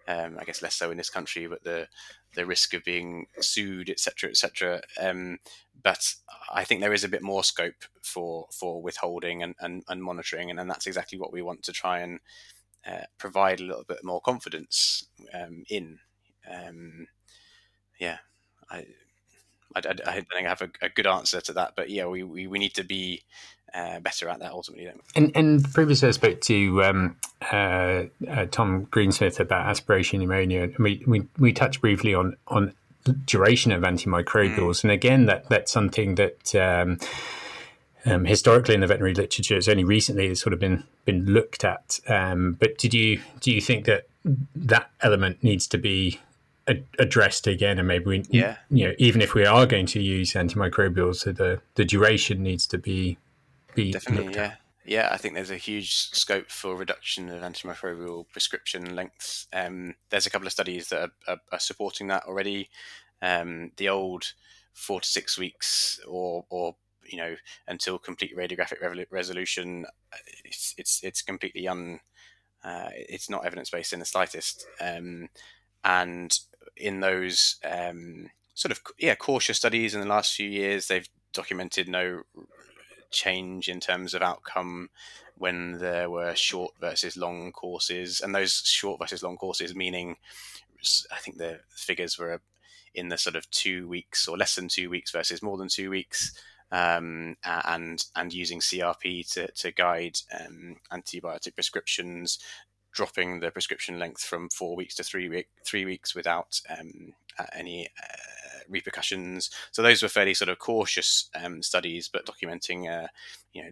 um, 0.08 0.36
I 0.40 0.44
guess 0.44 0.60
less 0.60 0.74
so 0.74 0.90
in 0.90 0.96
this 0.96 1.10
country, 1.10 1.46
but 1.46 1.62
the 1.62 1.86
the 2.34 2.44
risk 2.44 2.74
of 2.74 2.82
being 2.82 3.26
sued, 3.40 3.88
etc., 3.88 4.30
etc. 4.30 4.82
Um, 5.00 5.38
but 5.80 6.14
I 6.52 6.64
think 6.64 6.80
there 6.80 6.92
is 6.92 7.04
a 7.04 7.08
bit 7.08 7.22
more 7.22 7.44
scope 7.44 7.84
for 8.02 8.48
for 8.52 8.82
withholding 8.82 9.44
and, 9.44 9.54
and, 9.60 9.84
and 9.88 10.02
monitoring, 10.02 10.50
and, 10.50 10.58
and 10.58 10.68
that's 10.68 10.88
exactly 10.88 11.18
what 11.18 11.32
we 11.32 11.42
want 11.42 11.62
to 11.62 11.72
try 11.72 12.00
and 12.00 12.18
uh, 12.84 13.06
provide 13.18 13.60
a 13.60 13.64
little 13.64 13.84
bit 13.84 14.02
more 14.02 14.20
confidence 14.20 15.06
um, 15.32 15.62
in. 15.68 16.00
Um, 16.50 17.06
yeah, 18.00 18.18
I, 18.68 18.78
I, 19.74 19.78
I, 19.78 19.80
don't 19.80 20.04
think 20.04 20.46
I 20.46 20.48
have 20.48 20.62
a, 20.62 20.70
a, 20.82 20.88
good 20.88 21.06
answer 21.06 21.40
to 21.40 21.52
that, 21.54 21.72
but 21.74 21.90
yeah, 21.90 22.06
we, 22.06 22.22
we, 22.22 22.46
we 22.46 22.58
need 22.58 22.74
to 22.74 22.84
be 22.84 23.24
uh, 23.74 24.00
better 24.00 24.28
at 24.28 24.40
that 24.40 24.52
ultimately. 24.52 24.90
And, 25.14 25.32
and 25.34 25.72
previously, 25.72 26.08
I 26.08 26.12
spoke 26.12 26.40
to 26.42 26.84
um, 26.84 27.16
uh, 27.52 28.04
uh, 28.28 28.46
Tom 28.50 28.86
Greensmith 28.86 29.40
about 29.40 29.66
aspiration 29.66 30.20
pneumonia. 30.20 30.70
We, 30.78 31.02
we 31.06 31.26
we 31.38 31.52
touched 31.52 31.80
briefly 31.80 32.14
on 32.14 32.36
on 32.48 32.72
duration 33.24 33.72
of 33.72 33.82
antimicrobials, 33.82 34.56
mm. 34.56 34.84
and 34.84 34.92
again, 34.92 35.26
that 35.26 35.48
that's 35.48 35.72
something 35.72 36.16
that. 36.16 36.54
Um, 36.54 36.98
um, 38.08 38.24
historically, 38.24 38.76
in 38.76 38.82
the 38.82 38.86
veterinary 38.86 39.14
literature, 39.14 39.56
it's 39.56 39.66
only 39.66 39.82
recently 39.82 40.28
it's 40.28 40.40
sort 40.40 40.52
of 40.52 40.60
been 40.60 40.84
been 41.04 41.26
looked 41.26 41.64
at. 41.64 41.98
Um, 42.06 42.52
but 42.52 42.78
did 42.78 42.94
you 42.94 43.20
do 43.40 43.50
you 43.50 43.60
think 43.60 43.84
that 43.86 44.06
that 44.54 44.90
element 45.00 45.42
needs 45.42 45.66
to 45.66 45.76
be 45.76 46.20
addressed 46.98 47.46
again, 47.46 47.78
and 47.78 47.86
maybe 47.88 48.04
we, 48.04 48.24
yeah. 48.30 48.56
you 48.70 48.86
know, 48.86 48.94
even 48.98 49.20
if 49.22 49.34
we 49.34 49.44
are 49.44 49.66
going 49.66 49.86
to 49.86 50.00
use 50.00 50.32
antimicrobials, 50.32 51.16
so 51.16 51.32
the 51.32 51.60
the 51.74 51.84
duration 51.84 52.42
needs 52.42 52.66
to 52.68 52.78
be 52.78 53.18
be 53.76 53.92
definitely 53.92 54.34
yeah. 54.34 54.54
Yeah, 54.86 55.08
I 55.10 55.16
think 55.16 55.34
there's 55.34 55.50
a 55.50 55.56
huge 55.56 55.94
scope 55.94 56.48
for 56.48 56.76
reduction 56.76 57.28
of 57.28 57.42
antimicrobial 57.42 58.28
prescription 58.30 58.94
lengths. 58.94 59.48
Um, 59.52 59.96
there's 60.10 60.26
a 60.26 60.30
couple 60.30 60.46
of 60.46 60.52
studies 60.52 60.88
that 60.90 61.00
are, 61.00 61.12
are, 61.26 61.40
are 61.50 61.58
supporting 61.58 62.06
that 62.06 62.22
already. 62.24 62.70
Um, 63.20 63.72
the 63.78 63.88
old 63.88 64.32
four 64.72 65.00
to 65.00 65.08
six 65.08 65.36
weeks, 65.36 65.98
or, 66.06 66.44
or 66.50 66.76
you 67.04 67.18
know, 67.18 67.34
until 67.66 67.98
complete 67.98 68.36
radiographic 68.36 69.06
resolution, 69.10 69.86
uh, 70.12 70.18
it's 70.44 70.74
it's 70.78 71.02
it's 71.02 71.22
completely 71.22 71.66
un. 71.66 72.00
Uh, 72.62 72.90
it's 72.92 73.28
not 73.28 73.44
evidence 73.44 73.70
based 73.70 73.92
in 73.92 73.98
the 73.98 74.04
slightest. 74.04 74.66
Um, 74.80 75.28
and 75.84 76.38
in 76.76 77.00
those 77.00 77.56
um, 77.64 78.30
sort 78.54 78.70
of 78.70 78.80
yeah 78.98 79.16
cautious 79.16 79.56
studies 79.56 79.94
in 79.94 80.00
the 80.00 80.06
last 80.06 80.34
few 80.34 80.48
years, 80.48 80.86
they've 80.86 81.08
documented 81.32 81.88
no 81.88 82.22
change 83.10 83.68
in 83.68 83.80
terms 83.80 84.14
of 84.14 84.22
outcome 84.22 84.90
when 85.38 85.78
there 85.78 86.08
were 86.08 86.34
short 86.34 86.72
versus 86.80 87.16
long 87.16 87.52
courses, 87.52 88.20
and 88.20 88.34
those 88.34 88.62
short 88.64 88.98
versus 88.98 89.22
long 89.22 89.36
courses 89.36 89.74
meaning, 89.74 90.16
I 91.12 91.16
think 91.16 91.38
the 91.38 91.60
figures 91.70 92.18
were 92.18 92.40
in 92.94 93.08
the 93.08 93.18
sort 93.18 93.36
of 93.36 93.50
two 93.50 93.86
weeks 93.86 94.26
or 94.26 94.36
less 94.38 94.54
than 94.54 94.68
two 94.68 94.88
weeks 94.88 95.10
versus 95.10 95.42
more 95.42 95.58
than 95.58 95.68
two 95.68 95.90
weeks, 95.90 96.32
um, 96.72 97.36
and 97.44 98.04
and 98.16 98.32
using 98.32 98.60
CRP 98.60 99.30
to 99.34 99.50
to 99.52 99.72
guide 99.72 100.18
um, 100.38 100.76
antibiotic 100.90 101.54
prescriptions, 101.54 102.38
dropping 102.96 103.38
the 103.38 103.52
prescription 103.52 103.98
length 103.98 104.24
from 104.24 104.48
four 104.48 104.74
weeks 104.74 104.96
to 104.96 105.04
three 105.04 105.28
week 105.28 105.48
three 105.64 105.84
weeks 105.84 106.14
without 106.14 106.60
um, 106.68 107.12
any. 107.54 107.88
Uh, 108.02 108.16
repercussions. 108.68 109.48
So 109.70 109.80
those 109.80 110.02
were 110.02 110.08
fairly 110.08 110.34
sort 110.34 110.48
of 110.48 110.58
cautious 110.58 111.30
um, 111.40 111.62
studies, 111.62 112.08
but 112.12 112.26
documenting 112.26 112.90
uh, 112.90 113.06
you 113.52 113.62
know 113.62 113.70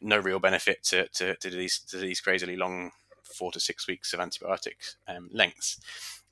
no 0.00 0.18
real 0.18 0.38
benefit 0.38 0.82
to, 0.84 1.06
to, 1.08 1.36
to, 1.36 1.50
these 1.50 1.78
to 1.78 1.96
these 1.96 2.20
crazily 2.20 2.56
long 2.56 2.90
four 3.22 3.52
to 3.52 3.60
six 3.60 3.86
weeks 3.86 4.12
of 4.12 4.20
antibiotic 4.20 4.94
um, 5.08 5.28
lengths. 5.32 5.80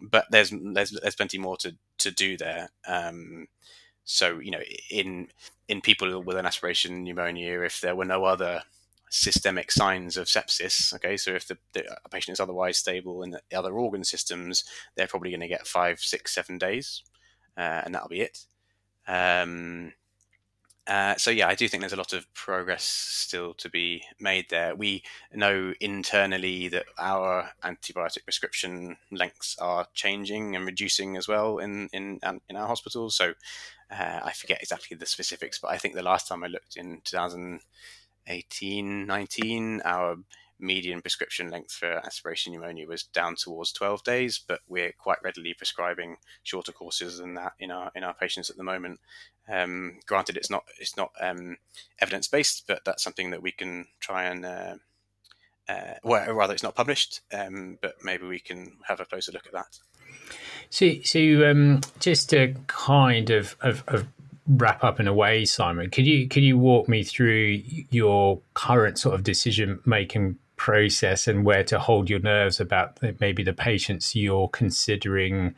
But 0.01 0.27
there's 0.31 0.51
there's 0.51 0.91
there's 0.91 1.17
plenty 1.17 1.39
more 1.39 1.57
to 1.59 1.77
to 1.99 2.11
do 2.11 2.37
there. 2.37 2.71
Um, 2.87 3.49
so 4.05 4.39
you 4.39 4.51
know 4.51 4.63
in 4.91 5.29
in 5.69 5.81
people 5.81 6.23
with 6.23 6.37
an 6.37 6.47
aspiration 6.47 7.05
pneumonia, 7.05 7.61
if 7.61 7.81
there 7.81 7.95
were 7.95 8.05
no 8.05 8.25
other 8.25 8.63
systemic 9.11 9.71
signs 9.71 10.17
of 10.17 10.27
sepsis. 10.27 10.95
Okay, 10.95 11.19
so 11.19 11.33
if 11.33 11.47
the, 11.47 11.59
the 11.75 11.85
patient 12.11 12.35
is 12.37 12.41
otherwise 12.41 12.79
stable 12.79 13.23
in 13.23 13.31
the 13.31 13.43
other 13.55 13.75
organ 13.75 14.05
systems, 14.05 14.65
they're 14.97 15.07
probably 15.07 15.31
going 15.31 15.41
to 15.41 15.49
get 15.49 15.67
five, 15.67 16.01
six, 16.01 16.35
seven 16.35 16.57
days 16.57 17.03
uh, 17.57 17.83
and 17.85 17.95
that'll 17.95 18.09
be 18.09 18.23
it. 18.23 18.47
Um, 19.07 19.93
uh, 20.87 21.15
so 21.17 21.31
yeah, 21.31 21.47
I 21.47 21.55
do 21.55 21.69
think 21.69 21.83
there's 21.83 21.93
a 21.93 21.97
lot 21.97 22.13
of 22.13 22.33
progress 22.35 22.83
still 22.83 23.55
to 23.55 23.69
be 23.69 24.03
made 24.19 24.47
there. 24.49 24.75
We 24.75 25.03
know 25.33 25.75
internally 25.79 26.69
that 26.69 26.87
our 26.99 27.51
antibiotic 27.63 28.25
prescription 28.25 28.97
lengths 29.13 29.57
are 29.61 29.87
changing 29.95 30.57
and 30.57 30.65
reducing 30.65 31.17
as 31.17 31.29
well 31.29 31.59
in 31.59 31.89
in 31.93 32.19
in 32.49 32.57
our 32.57 32.67
hospitals. 32.67 33.15
So 33.15 33.35
uh, 33.91 34.21
I 34.25 34.33
forget 34.33 34.63
exactly 34.63 34.97
the 34.97 35.07
specifics, 35.07 35.59
but 35.59 35.71
I 35.71 35.79
think 35.79 35.95
the 35.95 36.03
last 36.03 36.27
time 36.27 36.43
I 36.43 36.49
looked 36.49 36.77
in 36.77 37.03
2018, 38.27 39.07
19, 39.07 39.83
our 39.85 40.17
median 40.59 41.01
prescription 41.01 41.51
length 41.51 41.73
for 41.73 41.91
aspiration 42.05 42.53
pneumonia 42.53 42.87
was 42.87 43.05
down 43.05 43.35
towards 43.35 43.73
12 43.73 44.05
days, 44.05 44.41
but 44.47 44.61
we're 44.69 44.93
quite 44.93 45.23
readily 45.23 45.55
prescribing 45.55 46.17
shorter 46.43 46.73
courses 46.73 47.19
than 47.19 47.35
that 47.35 47.53
in 47.59 47.71
our 47.71 47.91
in 47.95 48.05
our 48.05 48.15
patients 48.15 48.51
at 48.51 48.57
the 48.57 48.63
moment. 48.63 49.01
Um, 49.49 50.01
granted, 50.07 50.37
it's 50.37 50.51
not 50.51 50.65
it's 50.79 50.97
not 50.97 51.13
um, 51.21 51.57
evidence 51.99 52.29
based, 52.29 52.65
but 52.67 52.85
that's 52.85 53.03
something 53.03 53.31
that 53.31 53.43
we 53.43 53.53
can 53.53 53.87
try 54.01 54.25
and 54.25 54.45
uh, 54.45 54.75
uh, 55.71 55.95
well, 56.03 56.33
rather 56.33 56.53
it's 56.53 56.63
not 56.63 56.75
published, 56.75 57.21
um, 57.33 57.79
but 57.81 57.95
maybe 58.03 58.27
we 58.27 58.41
can 58.41 58.73
have 58.89 59.01
a 59.01 59.05
closer 59.05 59.33
look 59.33 59.47
at 59.47 59.53
that. 59.53 59.79
So, 60.69 60.95
so 61.05 61.51
um, 61.51 61.81
just 62.01 62.31
to 62.31 62.55
kind 62.67 63.31
of, 63.31 63.57
of, 63.61 63.85
of 63.87 64.07
wrap 64.51 64.83
up 64.83 64.99
in 64.99 65.07
a 65.07 65.15
way, 65.15 65.45
Simon, 65.45 65.91
could 65.91 66.07
you 66.07 66.29
could 66.29 66.43
you 66.43 66.59
walk 66.59 66.89
me 66.89 67.03
through 67.03 67.63
your 67.91 68.41
current 68.55 68.99
sort 68.99 69.15
of 69.15 69.23
decision 69.23 69.81
making 69.85 70.37
process 70.57 71.27
and 71.27 71.45
where 71.45 71.65
to 71.65 71.79
hold 71.79 72.11
your 72.11 72.19
nerves 72.19 72.61
about 72.61 72.99
maybe 73.21 73.43
the 73.43 73.53
patients 73.53 74.15
you're 74.15 74.49
considering 74.49 75.55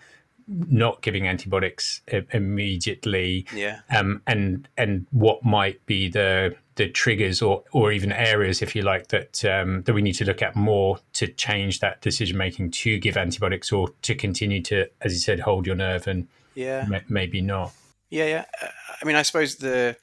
not 0.46 1.00
giving 1.02 1.26
antibiotics 1.26 2.02
immediately? 2.33 3.46
Yeah. 3.55 3.81
Um, 3.90 4.22
and 4.26 4.68
and 4.76 5.07
what 5.11 5.44
might 5.44 5.85
be 5.87 6.09
the 6.09 6.55
the 6.74 6.88
triggers 6.88 7.40
or 7.40 7.64
or 7.72 7.92
even 7.92 8.12
areas 8.12 8.62
if 8.62 8.76
you 8.76 8.83
like 8.83 9.09
that 9.09 9.44
um, 9.44 9.83
that 9.83 9.94
we 9.94 10.02
need 10.02 10.14
to 10.14 10.24
look 10.24 10.42
at 10.42 10.55
more 10.55 10.98
to 11.14 11.26
change 11.26 11.81
that 11.81 12.00
decision 12.00 12.37
making 12.37 12.70
to 12.70 12.98
give 12.98 13.16
antibiotics 13.16 13.72
or 13.72 13.88
to 14.02 14.14
continue 14.14 14.62
to 14.62 14.87
as 15.00 15.12
you 15.12 15.18
said 15.18 15.40
hold 15.40 15.66
your 15.66 15.76
nerve 15.76 16.07
and 16.07 16.28
yeah. 16.55 16.87
maybe 17.09 17.40
not 17.40 17.72
yeah 18.12 18.27
yeah 18.27 18.44
uh, 18.62 18.68
i 19.01 19.05
mean 19.05 19.16
i 19.16 19.22
suppose 19.22 19.57
the, 19.57 19.96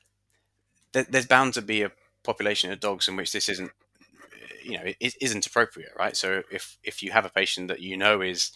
the 0.94 1.06
there's 1.10 1.28
bound 1.28 1.54
to 1.54 1.62
be 1.62 1.82
a 1.84 1.92
population 2.24 2.72
of 2.72 2.80
dogs 2.80 3.08
in 3.08 3.16
which 3.16 3.32
this 3.32 3.50
isn't 3.50 3.72
you 4.64 4.78
know 4.78 4.84
it 5.00 5.16
isn't 5.22 5.48
appropriate, 5.48 5.92
right? 5.98 6.16
So 6.16 6.44
if 6.52 6.78
if 6.84 7.02
you 7.04 7.12
have 7.12 7.26
a 7.26 7.30
patient 7.30 7.70
that 7.70 7.82
you 7.82 7.98
know 7.98 8.22
is 8.22 8.52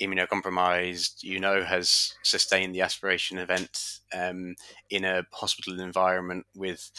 immunocompromised, 0.00 1.22
you 1.22 1.40
know 1.40 1.64
has 1.64 2.14
sustained 2.22 2.74
the 2.74 2.82
aspiration 2.82 3.38
event 3.38 4.00
um, 4.12 4.56
in 4.90 5.04
a 5.04 5.24
hospital 5.32 5.80
environment 5.80 6.46
with 6.54 6.90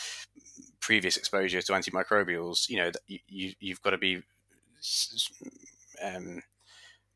previous 0.79 1.17
exposure 1.17 1.61
to 1.61 1.73
antimicrobials, 1.73 2.69
you 2.69 2.77
know 2.77 2.91
you, 3.07 3.53
you 3.59 3.73
have 3.73 3.81
got 3.83 3.91
to 3.91 3.97
be. 3.97 4.23
Um, 6.03 6.41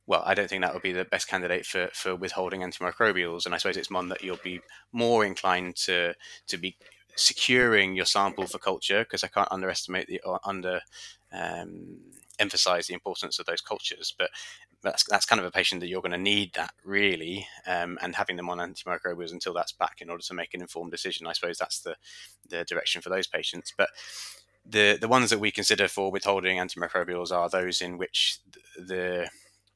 well, 0.10 0.24
I 0.26 0.34
don't 0.34 0.50
think 0.50 0.64
that 0.64 0.74
would 0.74 0.82
be 0.82 0.92
the 0.92 1.06
best 1.06 1.28
candidate 1.28 1.68
for, 1.68 1.88
for 1.94 2.16
withholding 2.16 2.62
antimicrobials, 2.62 3.46
and 3.46 3.54
I 3.54 3.60
suppose 3.60 3.78
it's 3.78 3.92
one 3.92 4.10
that 4.10 4.24
you'll 4.24 4.40
be 4.44 4.60
more 4.92 5.24
inclined 5.24 5.76
to 5.86 6.16
to 6.48 6.58
be 6.58 6.76
securing 7.16 7.96
your 7.96 8.08
sample 8.08 8.48
for 8.48 8.58
culture 8.58 9.04
because 9.04 9.24
I 9.24 9.28
can't 9.28 9.52
underestimate 9.52 10.08
the 10.08 10.20
or 10.22 10.40
under 10.44 10.82
um, 11.32 12.00
emphasize 12.40 12.88
the 12.88 12.96
importance 12.96 13.38
of 13.38 13.46
those 13.46 13.62
cultures. 13.62 14.12
But 14.18 14.32
that's 14.82 15.04
that's 15.04 15.28
kind 15.28 15.40
of 15.40 15.46
a 15.46 15.52
patient 15.52 15.80
that 15.82 15.90
you're 15.90 16.02
going 16.02 16.12
to 16.12 16.18
need 16.18 16.54
that 16.56 16.72
really, 16.84 17.46
um, 17.68 18.00
and 18.02 18.16
having 18.16 18.36
them 18.36 18.50
on 18.50 18.58
antimicrobials 18.58 19.32
until 19.32 19.54
that's 19.54 19.74
back 19.74 20.02
in 20.02 20.10
order 20.10 20.24
to 20.24 20.34
make 20.34 20.56
an 20.56 20.62
informed 20.62 20.90
decision. 20.90 21.28
I 21.28 21.34
suppose 21.34 21.60
that's 21.60 21.82
the 21.82 21.96
the 22.50 22.64
direction 22.64 23.04
for 23.04 23.10
those 23.10 23.28
patients. 23.28 23.72
But 23.78 23.90
the 24.66 24.98
the 25.00 25.08
ones 25.08 25.30
that 25.30 25.40
we 25.40 25.52
consider 25.52 25.88
for 25.88 26.10
withholding 26.12 26.58
antimicrobials 26.58 27.32
are 27.32 27.48
those 27.48 27.80
in 27.80 28.00
which 28.00 28.40
the 28.76 29.30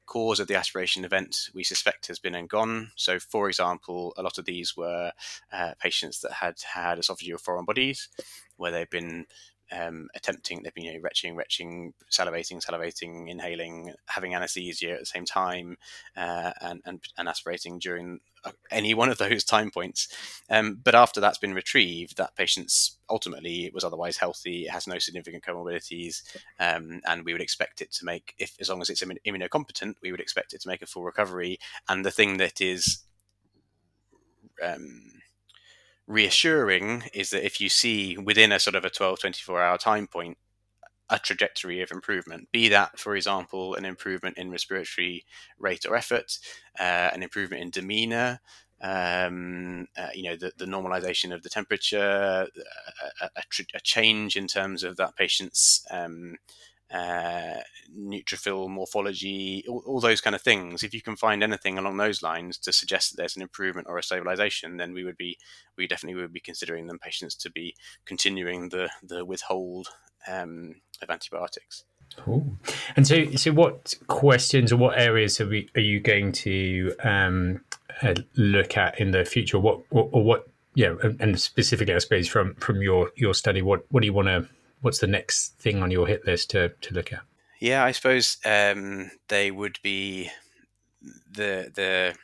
cause 0.06 0.40
of 0.40 0.48
the 0.48 0.56
aspiration 0.56 1.06
event 1.06 1.50
we 1.54 1.64
suspect 1.64 2.08
has 2.08 2.20
been 2.20 2.36
and 2.36 2.50
gone. 2.50 2.92
So, 2.96 3.20
for 3.20 3.48
example, 3.48 4.14
a 4.18 4.24
lot 4.24 4.38
of 4.38 4.46
these 4.46 4.76
were 4.76 5.12
uh, 5.52 5.74
patients 5.80 6.20
that 6.22 6.34
had 6.34 6.56
had 6.74 6.98
esophageal 6.98 7.40
foreign 7.40 7.66
bodies, 7.66 8.10
where 8.58 8.72
they've 8.72 8.90
been 8.90 9.26
um, 9.72 10.08
attempting, 10.16 10.62
they've 10.62 10.74
been 10.74 10.86
you 10.86 10.94
know, 10.94 11.00
retching, 11.02 11.36
retching, 11.36 11.94
salivating, 12.12 12.64
salivating, 12.64 13.30
inhaling, 13.30 13.94
having 14.08 14.36
anesthesia 14.36 14.92
at 14.92 15.00
the 15.00 15.06
same 15.06 15.26
time, 15.26 15.78
uh, 16.16 16.52
and, 16.62 16.82
and, 16.86 17.00
and 17.18 17.28
aspirating 17.28 17.80
during 17.80 18.20
uh, 18.46 18.52
any 18.72 18.94
one 18.94 19.10
of 19.10 19.18
those 19.18 19.44
time 19.44 19.72
points. 19.72 20.08
Um, 20.50 20.80
but 20.84 20.96
after 20.96 21.20
that's 21.20 21.38
been 21.38 21.54
retrieved, 21.54 22.18
that 22.18 22.36
patient's 22.36 22.98
ultimately 23.10 23.72
was 23.74 23.84
otherwise 23.84 24.18
healthy, 24.18 24.66
it 24.66 24.72
has 24.72 24.88
no 24.88 25.00
significant 25.00 25.44
comorbidities, 25.44 26.22
um, 26.60 27.02
and 27.08 27.26
we 27.26 27.34
would 27.34 27.42
expect 27.42 27.82
it 27.82 27.92
to 27.94 28.06
make, 28.06 28.36
if 28.38 28.56
as 28.60 28.70
long 28.70 28.82
as 28.82 28.90
it's 28.90 29.04
immunocompetent, 29.04 29.96
we 30.02 30.12
would 30.12 30.22
expect 30.22 30.54
it 30.54 30.62
to 30.62 30.68
make 30.68 30.82
a 30.82 30.88
full 30.88 31.04
recovery. 31.04 31.58
And 31.90 32.06
the 32.06 32.12
thing 32.12 32.38
that 32.38 32.62
is 32.62 33.00
um, 34.62 35.14
reassuring 36.08 37.04
is 37.14 37.30
that 37.30 37.46
if 37.46 37.62
you 37.62 37.70
see 37.70 38.18
within 38.18 38.52
a 38.52 38.60
sort 38.60 38.76
of 38.76 38.86
a 38.86 38.90
12, 38.90 39.20
24 39.20 39.62
hour 39.62 39.78
time 39.78 40.08
point, 40.08 40.38
a 41.10 41.20
trajectory 41.20 41.82
of 41.82 41.92
improvement, 41.92 42.50
be 42.52 42.70
that, 42.70 42.98
for 42.98 43.16
example, 43.16 43.76
an 43.76 43.86
improvement 43.86 44.38
in 44.38 44.50
respiratory 44.50 45.26
rate 45.60 45.86
or 45.88 45.96
effort, 45.96 46.38
uh, 46.80 47.12
an 47.14 47.22
improvement 47.22 47.62
in 47.62 47.70
demeanor, 47.70 48.40
um, 48.82 49.88
uh, 49.98 50.10
you 50.14 50.24
know, 50.24 50.36
the, 50.36 50.52
the, 50.58 50.66
normalization 50.66 51.34
of 51.34 51.42
the 51.42 51.50
temperature, 51.50 52.00
a, 52.02 53.26
a, 53.26 53.30
a, 53.76 53.80
change 53.82 54.36
in 54.36 54.46
terms 54.46 54.84
of 54.84 54.98
that 54.98 55.16
patient's 55.16 55.86
um, 55.90 56.36
uh, 56.92 57.62
neutrophil 57.98 58.70
morphology, 58.70 59.64
all, 59.68 59.84
all, 59.86 60.00
those 60.00 60.22
kind 60.22 60.36
of 60.36 60.42
things. 60.42 60.84
If 60.84 60.94
you 60.94 61.02
can 61.02 61.16
find 61.16 61.44
anything 61.44 61.78
along 61.78 61.98
those 61.98 62.22
lines 62.22 62.58
to 62.60 62.72
suggest 62.72 63.12
that 63.12 63.18
there's 63.18 63.36
an 63.36 63.42
improvement 63.42 63.88
or 63.90 63.98
a 63.98 64.04
stabilization, 64.04 64.78
then 64.78 64.94
we 64.94 65.04
would 65.04 65.18
be 65.18 65.38
we 65.78 65.88
definitely 65.88 66.22
would 66.22 66.34
be 66.34 66.40
considering 66.40 66.88
them 66.88 67.00
patients 67.00 67.36
to 67.36 67.52
be 67.52 67.76
continuing 68.06 68.70
the 68.70 68.90
the 69.02 69.26
withhold 69.26 69.88
um, 70.28 70.76
of 71.02 71.10
antibiotics. 71.10 71.84
Cool. 72.18 72.58
And 72.96 73.08
so, 73.08 73.32
so 73.36 73.52
what 73.52 73.96
questions 74.08 74.72
or 74.72 74.78
what 74.78 75.00
areas 75.00 75.42
are, 75.42 75.48
we, 75.48 75.70
are 75.76 75.82
you 75.82 76.00
going 76.00 76.32
to 76.34 76.94
um, 77.04 77.64
uh, 78.02 78.14
look 78.36 78.78
at 78.78 79.00
in 79.00 79.12
the 79.12 79.26
future? 79.26 79.60
What, 79.60 79.82
what 79.90 80.10
or 80.12 80.24
what? 80.24 80.48
Yeah, 80.76 80.96
and 81.20 81.40
specifically, 81.40 81.94
I 81.94 82.00
suppose 82.00 82.28
from 82.28 82.56
from 82.56 82.82
your 82.82 83.12
your 83.16 83.36
study, 83.36 83.62
what 83.62 83.86
what 83.90 84.02
do 84.02 84.08
you 84.08 84.14
want 84.14 84.28
to 84.28 84.48
what's 84.84 85.00
the 85.00 85.08
next 85.08 85.58
thing 85.60 85.82
on 85.82 85.90
your 85.90 86.08
hit 86.08 86.26
list 86.26 86.52
to 86.52 86.70
to 86.70 86.94
look 86.94 87.12
at? 87.12 87.22
Yeah, 87.60 87.84
I 87.84 87.92
suppose 87.92 88.38
um, 88.46 89.10
they 89.30 89.50
would 89.50 89.80
be 89.82 90.30
the 91.32 91.72
the 91.74 92.16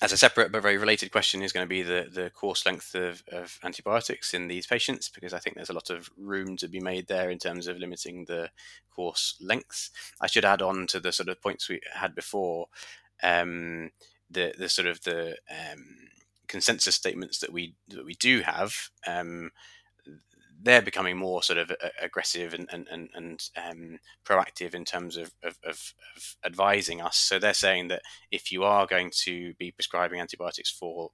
as 0.00 0.12
a 0.12 0.16
separate 0.16 0.52
but 0.52 0.62
very 0.62 0.76
related 0.76 1.10
question 1.10 1.42
is 1.42 1.52
going 1.52 1.64
to 1.64 1.68
be 1.68 1.82
the, 1.82 2.08
the 2.12 2.30
course 2.30 2.64
length 2.64 2.94
of, 2.94 3.22
of 3.32 3.58
antibiotics 3.64 4.32
in 4.32 4.46
these 4.46 4.66
patients 4.66 5.08
because 5.08 5.32
I 5.32 5.40
think 5.40 5.56
there's 5.56 5.70
a 5.70 5.74
lot 5.74 5.90
of 5.90 6.08
room 6.16 6.56
to 6.58 6.68
be 6.68 6.78
made 6.78 7.08
there 7.08 7.30
in 7.30 7.38
terms 7.38 7.66
of 7.66 7.78
limiting 7.78 8.24
the 8.24 8.50
course 8.94 9.36
length. 9.40 9.90
I 10.20 10.28
should 10.28 10.44
add 10.44 10.62
on 10.62 10.86
to 10.88 11.00
the 11.00 11.10
sort 11.10 11.28
of 11.28 11.42
points 11.42 11.68
we 11.68 11.80
had 11.94 12.14
before 12.14 12.68
um, 13.22 13.90
the 14.30 14.54
the 14.58 14.68
sort 14.68 14.86
of 14.86 15.02
the 15.02 15.36
um, 15.50 16.08
consensus 16.46 16.94
statements 16.94 17.38
that 17.38 17.52
we 17.52 17.74
that 17.88 18.04
we 18.04 18.14
do 18.14 18.40
have. 18.42 18.90
Um, 19.06 19.50
they're 20.60 20.82
becoming 20.82 21.16
more 21.16 21.42
sort 21.42 21.58
of 21.58 21.70
uh, 21.70 21.88
aggressive 22.00 22.54
and 22.54 22.68
and 22.72 22.86
and, 22.90 23.08
and 23.14 23.50
um, 23.56 23.98
proactive 24.24 24.74
in 24.74 24.84
terms 24.84 25.16
of, 25.16 25.32
of, 25.42 25.58
of, 25.64 25.94
of, 26.16 26.36
advising 26.44 27.00
us. 27.00 27.16
So 27.16 27.38
they're 27.38 27.54
saying 27.54 27.88
that 27.88 28.02
if 28.30 28.50
you 28.50 28.64
are 28.64 28.86
going 28.86 29.10
to 29.24 29.54
be 29.54 29.70
prescribing 29.70 30.20
antibiotics 30.20 30.70
for 30.70 31.10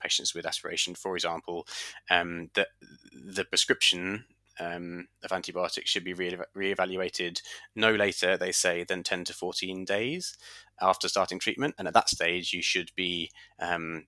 patients 0.00 0.34
with 0.34 0.46
aspiration, 0.46 0.94
for 0.94 1.14
example, 1.14 1.66
um, 2.10 2.50
that 2.54 2.68
the 3.12 3.44
prescription 3.44 4.24
um, 4.58 5.08
of 5.24 5.32
antibiotics 5.32 5.90
should 5.90 6.04
be 6.04 6.14
re- 6.14 6.38
reevaluated 6.56 7.40
no 7.74 7.92
later, 7.94 8.36
they 8.36 8.52
say, 8.52 8.84
than 8.84 9.02
10 9.02 9.24
to 9.24 9.32
14 9.34 9.84
days 9.84 10.36
after 10.80 11.08
starting 11.08 11.38
treatment. 11.38 11.74
And 11.78 11.88
at 11.88 11.94
that 11.94 12.08
stage, 12.08 12.52
you 12.52 12.62
should 12.62 12.90
be 12.94 13.30
um, 13.58 14.06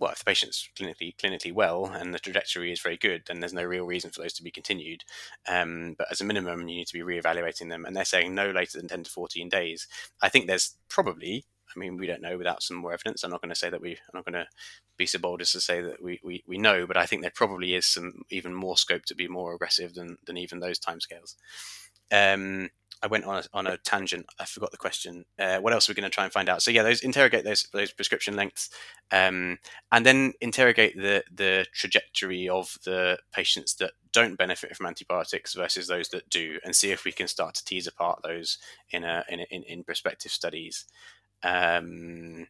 well, 0.00 0.10
if 0.10 0.18
the 0.18 0.24
patient's 0.24 0.68
clinically 0.78 1.14
clinically 1.16 1.52
well 1.52 1.84
and 1.84 2.14
the 2.14 2.18
trajectory 2.18 2.72
is 2.72 2.80
very 2.80 2.96
good, 2.96 3.22
then 3.26 3.38
there's 3.38 3.52
no 3.52 3.62
real 3.62 3.84
reason 3.84 4.10
for 4.10 4.22
those 4.22 4.32
to 4.32 4.42
be 4.42 4.50
continued. 4.50 5.04
Um, 5.46 5.94
but 5.96 6.08
as 6.10 6.22
a 6.22 6.24
minimum, 6.24 6.66
you 6.68 6.76
need 6.76 6.86
to 6.86 6.94
be 6.94 7.02
re-evaluating 7.02 7.68
them, 7.68 7.84
and 7.84 7.94
they're 7.94 8.04
saying 8.06 8.34
no 8.34 8.50
later 8.50 8.78
than 8.78 8.88
10 8.88 9.04
to 9.04 9.10
14 9.10 9.48
days. 9.50 9.86
I 10.22 10.30
think 10.30 10.46
there's 10.46 10.76
probably, 10.88 11.44
I 11.76 11.78
mean, 11.78 11.98
we 11.98 12.06
don't 12.06 12.22
know 12.22 12.38
without 12.38 12.62
some 12.62 12.78
more 12.78 12.94
evidence. 12.94 13.22
I'm 13.22 13.30
not 13.30 13.42
going 13.42 13.50
to 13.50 13.54
say 13.54 13.68
that 13.68 13.82
we, 13.82 13.90
I'm 13.90 14.14
not 14.14 14.24
going 14.24 14.42
to 14.42 14.46
be 14.96 15.04
so 15.04 15.18
bold 15.18 15.42
as 15.42 15.52
to 15.52 15.60
say 15.60 15.82
that 15.82 16.02
we, 16.02 16.18
we, 16.24 16.42
we 16.46 16.56
know, 16.56 16.86
but 16.86 16.96
I 16.96 17.04
think 17.04 17.20
there 17.20 17.30
probably 17.34 17.74
is 17.74 17.86
some 17.86 18.22
even 18.30 18.54
more 18.54 18.78
scope 18.78 19.04
to 19.04 19.14
be 19.14 19.28
more 19.28 19.54
aggressive 19.54 19.94
than 19.94 20.16
than 20.26 20.38
even 20.38 20.60
those 20.60 20.80
timescales. 20.80 21.34
Um, 22.10 22.70
I 23.02 23.06
went 23.06 23.24
on 23.24 23.36
a, 23.36 23.44
on 23.54 23.66
a 23.66 23.78
tangent. 23.78 24.26
I 24.38 24.44
forgot 24.44 24.70
the 24.70 24.76
question. 24.76 25.24
Uh, 25.38 25.58
what 25.58 25.72
else 25.72 25.88
are 25.88 25.92
we 25.92 25.94
going 25.94 26.10
to 26.10 26.14
try 26.14 26.24
and 26.24 26.32
find 26.32 26.48
out? 26.48 26.62
So 26.62 26.70
yeah, 26.70 26.82
those 26.82 27.00
interrogate 27.00 27.44
those 27.44 27.66
those 27.72 27.92
prescription 27.92 28.36
lengths, 28.36 28.70
um, 29.10 29.58
and 29.90 30.04
then 30.04 30.32
interrogate 30.40 30.96
the 30.96 31.24
the 31.34 31.66
trajectory 31.72 32.48
of 32.48 32.76
the 32.84 33.18
patients 33.32 33.74
that 33.76 33.92
don't 34.12 34.36
benefit 34.36 34.76
from 34.76 34.86
antibiotics 34.86 35.54
versus 35.54 35.86
those 35.86 36.08
that 36.10 36.28
do, 36.28 36.58
and 36.64 36.76
see 36.76 36.90
if 36.90 37.04
we 37.04 37.12
can 37.12 37.28
start 37.28 37.54
to 37.54 37.64
tease 37.64 37.86
apart 37.86 38.20
those 38.22 38.58
in 38.90 39.04
a 39.04 39.24
in 39.28 39.40
a, 39.40 39.46
in, 39.50 39.62
in 39.64 39.84
prospective 39.84 40.32
studies. 40.32 40.84
Um, 41.42 42.46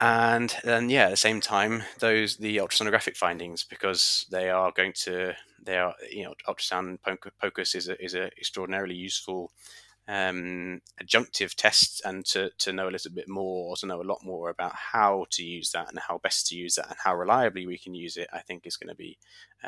and 0.00 0.56
then 0.64 0.88
yeah 0.88 1.04
at 1.04 1.10
the 1.10 1.16
same 1.16 1.40
time 1.40 1.82
those 1.98 2.36
the 2.36 2.56
ultrasonographic 2.56 3.16
findings 3.16 3.64
because 3.64 4.26
they 4.30 4.48
are 4.48 4.72
going 4.72 4.92
to 4.92 5.34
they 5.62 5.76
are 5.76 5.94
you 6.10 6.24
know 6.24 6.34
ultrasound 6.48 6.98
POCUS 7.42 7.74
is 7.74 7.88
a, 7.88 8.02
is 8.02 8.14
a 8.14 8.26
extraordinarily 8.38 8.94
useful 8.94 9.52
um, 10.08 10.80
adjunctive 11.00 11.54
test 11.54 12.02
and 12.04 12.26
to, 12.26 12.50
to 12.58 12.72
know 12.72 12.88
a 12.88 12.90
little 12.90 13.12
bit 13.12 13.28
more 13.28 13.68
or 13.70 13.76
to 13.76 13.86
know 13.86 14.00
a 14.00 14.02
lot 14.02 14.24
more 14.24 14.50
about 14.50 14.74
how 14.74 15.26
to 15.30 15.44
use 15.44 15.70
that 15.70 15.88
and 15.88 16.00
how 16.00 16.18
best 16.18 16.48
to 16.48 16.56
use 16.56 16.74
that 16.74 16.88
and 16.88 16.96
how 17.04 17.14
reliably 17.14 17.64
we 17.64 17.78
can 17.78 17.94
use 17.94 18.16
it 18.16 18.26
I 18.32 18.40
think 18.40 18.66
is 18.66 18.76
going 18.76 18.88
to 18.88 18.96
be 18.96 19.18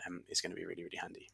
um, 0.05 0.23
is 0.29 0.40
going 0.40 0.51
to 0.51 0.57
be 0.57 0.64
really 0.64 0.83
really 0.83 0.99
handy. 1.01 1.29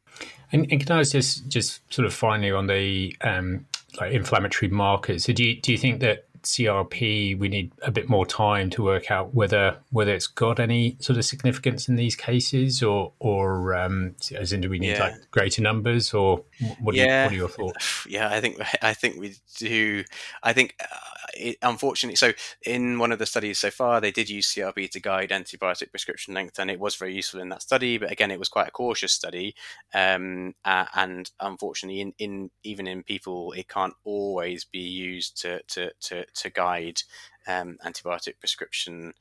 And, 0.52 0.66
and 0.70 0.84
can 0.84 0.98
I 0.98 1.02
just 1.04 1.48
just 1.48 1.92
sort 1.92 2.04
of 2.04 2.12
finally 2.12 2.50
on 2.50 2.66
the 2.66 3.16
um, 3.22 3.66
like 3.98 4.12
inflammatory 4.12 4.70
markers? 4.70 5.24
So 5.24 5.32
do 5.32 5.42
you, 5.42 5.60
do 5.60 5.72
you 5.72 5.78
think 5.78 6.00
that 6.00 6.27
CRP, 6.48 7.38
we 7.38 7.48
need 7.48 7.72
a 7.82 7.90
bit 7.90 8.08
more 8.08 8.24
time 8.24 8.70
to 8.70 8.82
work 8.82 9.10
out 9.10 9.34
whether 9.34 9.76
whether 9.90 10.14
it's 10.14 10.26
got 10.26 10.58
any 10.58 10.96
sort 10.98 11.18
of 11.18 11.24
significance 11.26 11.88
in 11.88 11.96
these 11.96 12.16
cases, 12.16 12.82
or 12.82 13.12
or 13.18 13.74
um, 13.74 14.14
as 14.34 14.54
in 14.54 14.62
do 14.62 14.70
we 14.70 14.78
need 14.78 14.92
yeah. 14.92 15.02
like 15.02 15.30
greater 15.30 15.60
numbers, 15.60 16.14
or 16.14 16.42
what, 16.80 16.94
yeah. 16.94 17.04
you, 17.04 17.24
what 17.24 17.32
are 17.32 17.36
your 17.36 17.48
thoughts? 17.48 17.94
Yeah, 18.08 18.30
I 18.30 18.40
think 18.40 18.60
I 18.82 18.94
think 18.94 19.20
we 19.20 19.34
do. 19.58 20.04
I 20.42 20.54
think 20.54 20.74
uh, 20.80 20.96
it, 21.34 21.58
unfortunately, 21.62 22.16
so 22.16 22.32
in 22.64 22.98
one 22.98 23.12
of 23.12 23.18
the 23.18 23.26
studies 23.26 23.58
so 23.58 23.70
far, 23.70 24.00
they 24.00 24.10
did 24.10 24.30
use 24.30 24.52
CRP 24.52 24.90
to 24.92 25.00
guide 25.00 25.30
antibiotic 25.30 25.90
prescription 25.90 26.34
length, 26.34 26.58
and 26.58 26.70
it 26.70 26.80
was 26.80 26.96
very 26.96 27.14
useful 27.14 27.40
in 27.40 27.50
that 27.50 27.62
study. 27.62 27.98
But 27.98 28.10
again, 28.10 28.30
it 28.30 28.38
was 28.38 28.48
quite 28.48 28.68
a 28.68 28.72
cautious 28.72 29.12
study, 29.12 29.54
um, 29.94 30.54
uh, 30.64 30.86
and 30.94 31.30
unfortunately, 31.40 32.00
in, 32.00 32.12
in 32.18 32.50
even 32.62 32.86
in 32.86 33.02
people, 33.02 33.52
it 33.52 33.68
can't 33.68 33.94
always 34.04 34.64
be 34.64 34.78
used 34.78 35.40
to 35.42 35.62
to 35.68 35.92
to, 36.02 36.24
to 36.38 36.50
guide 36.50 37.02
um, 37.46 37.78
antibiotic 37.84 38.38
prescription 38.40 39.14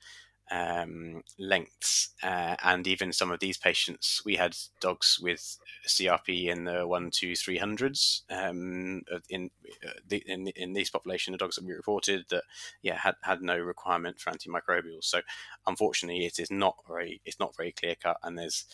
um, 0.49 1.23
lengths. 1.37 2.09
Uh, 2.23 2.55
and 2.63 2.87
even 2.87 3.11
some 3.11 3.31
of 3.31 3.39
these 3.39 3.57
patients, 3.57 4.21
we 4.25 4.35
had 4.35 4.55
dogs 4.79 5.19
with 5.21 5.57
CRP 5.87 6.47
in 6.47 6.65
the 6.65 6.87
one, 6.87 7.11
two, 7.11 7.35
three 7.35 7.57
hundreds. 7.57 8.23
Um, 8.29 9.03
in, 9.29 9.49
uh, 9.85 9.91
the, 10.07 10.23
in 10.25 10.47
in 10.47 10.73
these 10.73 10.89
population 10.89 11.33
of 11.33 11.39
dogs 11.39 11.55
that 11.55 11.65
we 11.65 11.73
reported 11.73 12.25
that 12.29 12.43
yeah 12.81 12.97
had, 12.97 13.15
had 13.21 13.41
no 13.41 13.57
requirement 13.57 14.19
for 14.19 14.31
antimicrobials. 14.31 15.03
So 15.03 15.21
unfortunately, 15.65 16.25
it 16.25 16.39
is 16.39 16.51
not 16.51 16.75
very 16.87 17.21
it's 17.25 17.39
not 17.39 17.55
very 17.55 17.71
clear 17.71 17.95
cut, 17.95 18.17
and 18.23 18.37
there's 18.37 18.65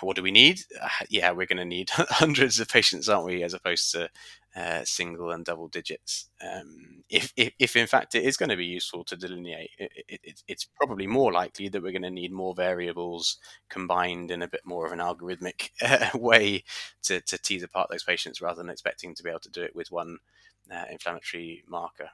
what 0.00 0.16
do 0.16 0.22
we 0.22 0.30
need? 0.30 0.60
Uh, 0.80 0.88
yeah, 1.08 1.30
we're 1.30 1.46
going 1.46 1.58
to 1.58 1.64
need 1.64 1.90
hundreds 1.92 2.58
of 2.60 2.68
patients, 2.68 3.08
aren't 3.08 3.26
we, 3.26 3.42
as 3.42 3.54
opposed 3.54 3.92
to 3.92 4.08
uh, 4.56 4.82
single 4.84 5.30
and 5.30 5.44
double 5.44 5.68
digits. 5.68 6.28
Um, 6.40 7.02
if, 7.10 7.32
if, 7.36 7.52
if, 7.58 7.76
in 7.76 7.86
fact 7.86 8.14
it 8.14 8.24
is 8.24 8.36
going 8.36 8.50
to 8.50 8.56
be 8.56 8.64
useful 8.64 9.04
to 9.04 9.16
delineate, 9.16 9.70
it, 9.78 9.90
it, 10.08 10.42
it's 10.46 10.68
probably 10.76 11.06
more 11.06 11.32
likely 11.32 11.68
that 11.68 11.82
we're 11.82 11.92
going 11.92 12.02
to 12.02 12.10
need 12.10 12.32
more 12.32 12.54
variables 12.54 13.38
combined 13.68 14.30
in 14.30 14.42
a 14.42 14.48
bit 14.48 14.62
more 14.64 14.86
of 14.86 14.92
an 14.92 15.00
algorithmic 15.00 15.70
uh, 15.82 16.16
way 16.18 16.62
to, 17.02 17.20
to 17.22 17.36
tease 17.38 17.62
apart 17.62 17.90
those 17.90 18.04
patients 18.04 18.40
rather 18.40 18.62
than 18.62 18.70
expecting 18.70 19.14
to 19.14 19.22
be 19.22 19.30
able 19.30 19.40
to 19.40 19.50
do 19.50 19.62
it 19.62 19.74
with 19.74 19.90
one 19.90 20.18
uh, 20.72 20.84
inflammatory 20.90 21.64
marker. 21.68 22.10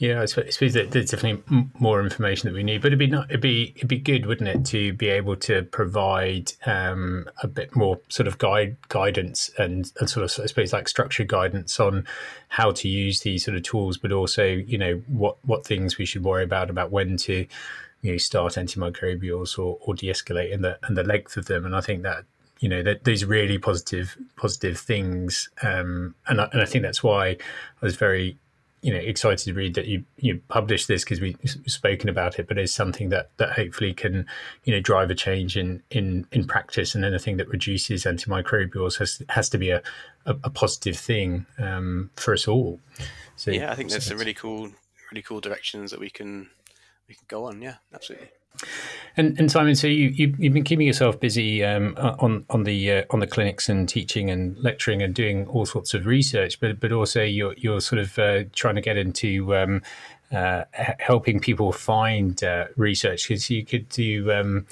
Yeah, 0.00 0.22
I 0.22 0.24
suppose 0.24 0.72
there's 0.72 1.10
definitely 1.10 1.42
more 1.78 2.00
information 2.00 2.48
that 2.48 2.54
we 2.54 2.62
need, 2.62 2.80
but 2.80 2.86
it'd 2.86 2.98
be 2.98 3.06
not, 3.06 3.28
it'd 3.28 3.42
be 3.42 3.74
it'd 3.76 3.86
be 3.86 3.98
good, 3.98 4.24
wouldn't 4.24 4.48
it, 4.48 4.64
to 4.70 4.94
be 4.94 5.10
able 5.10 5.36
to 5.36 5.64
provide 5.64 6.54
um, 6.64 7.28
a 7.42 7.46
bit 7.46 7.76
more 7.76 8.00
sort 8.08 8.26
of 8.26 8.38
guide 8.38 8.78
guidance 8.88 9.50
and, 9.58 9.92
and 10.00 10.08
sort 10.08 10.24
of 10.24 10.42
I 10.42 10.46
suppose 10.46 10.72
like 10.72 10.88
structured 10.88 11.28
guidance 11.28 11.78
on 11.78 12.06
how 12.48 12.70
to 12.70 12.88
use 12.88 13.20
these 13.20 13.44
sort 13.44 13.58
of 13.58 13.62
tools, 13.62 13.98
but 13.98 14.10
also 14.10 14.46
you 14.46 14.78
know 14.78 15.02
what 15.06 15.36
what 15.44 15.66
things 15.66 15.98
we 15.98 16.06
should 16.06 16.24
worry 16.24 16.44
about 16.44 16.70
about 16.70 16.90
when 16.90 17.18
to 17.18 17.46
you 18.00 18.12
know 18.12 18.16
start 18.16 18.54
antimicrobials 18.54 19.58
or, 19.58 19.76
or 19.82 19.94
de-escalate 19.94 20.54
and 20.54 20.64
the 20.64 20.78
and 20.84 20.96
the 20.96 21.04
length 21.04 21.36
of 21.36 21.44
them. 21.44 21.66
And 21.66 21.76
I 21.76 21.82
think 21.82 22.04
that 22.04 22.24
you 22.60 22.70
know 22.70 22.82
that 22.82 23.04
these 23.04 23.26
really 23.26 23.58
positive 23.58 24.16
positive 24.36 24.78
things 24.78 25.50
um, 25.62 26.14
and, 26.26 26.40
I, 26.40 26.48
and 26.54 26.62
I 26.62 26.64
think 26.64 26.84
that's 26.84 27.02
why 27.02 27.26
I 27.28 27.36
was 27.82 27.96
very 27.96 28.38
you 28.82 28.92
know 28.92 28.98
excited 28.98 29.44
to 29.44 29.52
read 29.52 29.74
that 29.74 29.86
you 29.86 30.04
you 30.16 30.40
published 30.48 30.88
this 30.88 31.04
because 31.04 31.20
we've 31.20 31.36
spoken 31.66 32.08
about 32.08 32.38
it 32.38 32.48
but 32.48 32.56
it's 32.56 32.72
something 32.72 33.10
that 33.10 33.30
that 33.36 33.52
hopefully 33.52 33.92
can 33.92 34.26
you 34.64 34.74
know 34.74 34.80
drive 34.80 35.10
a 35.10 35.14
change 35.14 35.56
in 35.56 35.82
in 35.90 36.26
in 36.32 36.46
practice. 36.46 36.94
And 36.94 37.04
anything 37.04 37.36
that 37.36 37.48
reduces 37.48 38.04
antimicrobials 38.04 38.98
has 38.98 39.22
has 39.28 39.48
to 39.50 39.58
be 39.58 39.70
a 39.70 39.82
a, 40.26 40.36
a 40.44 40.50
positive 40.50 40.96
thing 40.96 41.46
um, 41.58 42.10
for 42.16 42.34
us 42.34 42.46
all. 42.46 42.80
So 43.36 43.50
yeah 43.50 43.72
i 43.72 43.74
think 43.74 43.90
there's 43.90 44.04
some 44.04 44.18
really 44.18 44.34
cool 44.34 44.70
really 45.10 45.22
cool 45.22 45.40
directions 45.40 45.90
that 45.90 46.00
we 46.00 46.10
can 46.10 46.50
we 47.08 47.14
can 47.14 47.24
go 47.28 47.46
on. 47.46 47.62
Yeah 47.62 47.76
absolutely 47.94 48.28
and, 49.16 49.38
and 49.38 49.50
Simon, 49.50 49.74
so 49.74 49.86
you, 49.86 50.08
you 50.08 50.28
have 50.28 50.54
been 50.54 50.64
keeping 50.64 50.86
yourself 50.86 51.18
busy 51.18 51.64
um, 51.64 51.96
on 51.98 52.44
on 52.48 52.64
the 52.64 52.92
uh, 52.92 53.04
on 53.10 53.20
the 53.20 53.26
clinics 53.26 53.68
and 53.68 53.88
teaching 53.88 54.30
and 54.30 54.56
lecturing 54.58 55.02
and 55.02 55.14
doing 55.14 55.46
all 55.48 55.66
sorts 55.66 55.94
of 55.94 56.06
research, 56.06 56.60
but 56.60 56.80
but 56.80 56.92
also 56.92 57.22
you're 57.22 57.54
you're 57.56 57.80
sort 57.80 58.00
of 58.00 58.18
uh, 58.18 58.44
trying 58.52 58.76
to 58.76 58.80
get 58.80 58.96
into 58.96 59.54
um, 59.54 59.82
uh, 60.32 60.64
helping 61.00 61.40
people 61.40 61.72
find 61.72 62.42
uh, 62.44 62.66
research. 62.76 63.28
Because 63.28 63.50
you 63.50 63.64
could 63.64 63.88
do 63.88 64.32
um, 64.32 64.66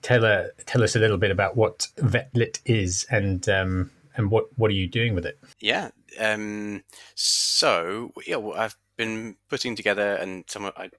tell 0.00 0.24
uh, 0.24 0.44
tell 0.66 0.82
us 0.82 0.96
a 0.96 0.98
little 0.98 1.18
bit 1.18 1.30
about 1.30 1.56
what 1.56 1.88
VetLit 1.96 2.60
is 2.64 3.06
and 3.10 3.48
um, 3.48 3.90
and 4.16 4.30
what 4.30 4.46
what 4.56 4.70
are 4.70 4.74
you 4.74 4.88
doing 4.88 5.14
with 5.14 5.26
it? 5.26 5.38
Yeah. 5.60 5.90
Um, 6.18 6.82
so 7.14 8.12
yeah, 8.26 8.36
well, 8.36 8.58
I've 8.58 8.76
been 8.96 9.36
putting 9.48 9.76
together, 9.76 10.14
and 10.14 10.44
some 10.48 10.70
I 10.76 10.90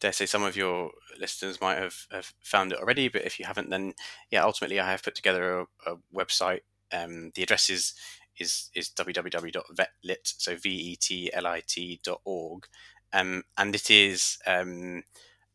dare 0.00 0.12
say 0.12 0.26
some 0.26 0.42
of 0.42 0.56
your 0.56 0.90
listeners 1.18 1.60
might 1.60 1.78
have, 1.78 2.06
have 2.10 2.32
found 2.42 2.72
it 2.72 2.78
already, 2.78 3.08
but 3.08 3.24
if 3.24 3.38
you 3.38 3.44
haven't, 3.44 3.70
then 3.70 3.94
yeah, 4.30 4.44
ultimately 4.44 4.80
I 4.80 4.90
have 4.90 5.02
put 5.02 5.14
together 5.14 5.60
a, 5.60 5.92
a 5.92 5.96
website. 6.14 6.60
Um, 6.92 7.32
the 7.34 7.42
address 7.42 7.70
is 7.70 7.94
is 8.38 8.70
is 8.74 8.88
www.vetlit, 8.90 10.24
so 10.24 10.56
v 10.56 10.70
e 10.70 10.96
t 10.96 11.30
l 11.32 11.46
i 11.46 11.60
t 11.60 12.00
dot 12.02 12.20
org, 12.24 12.66
um, 13.12 13.44
and 13.58 13.74
it 13.74 13.90
is 13.90 14.38
um, 14.46 15.02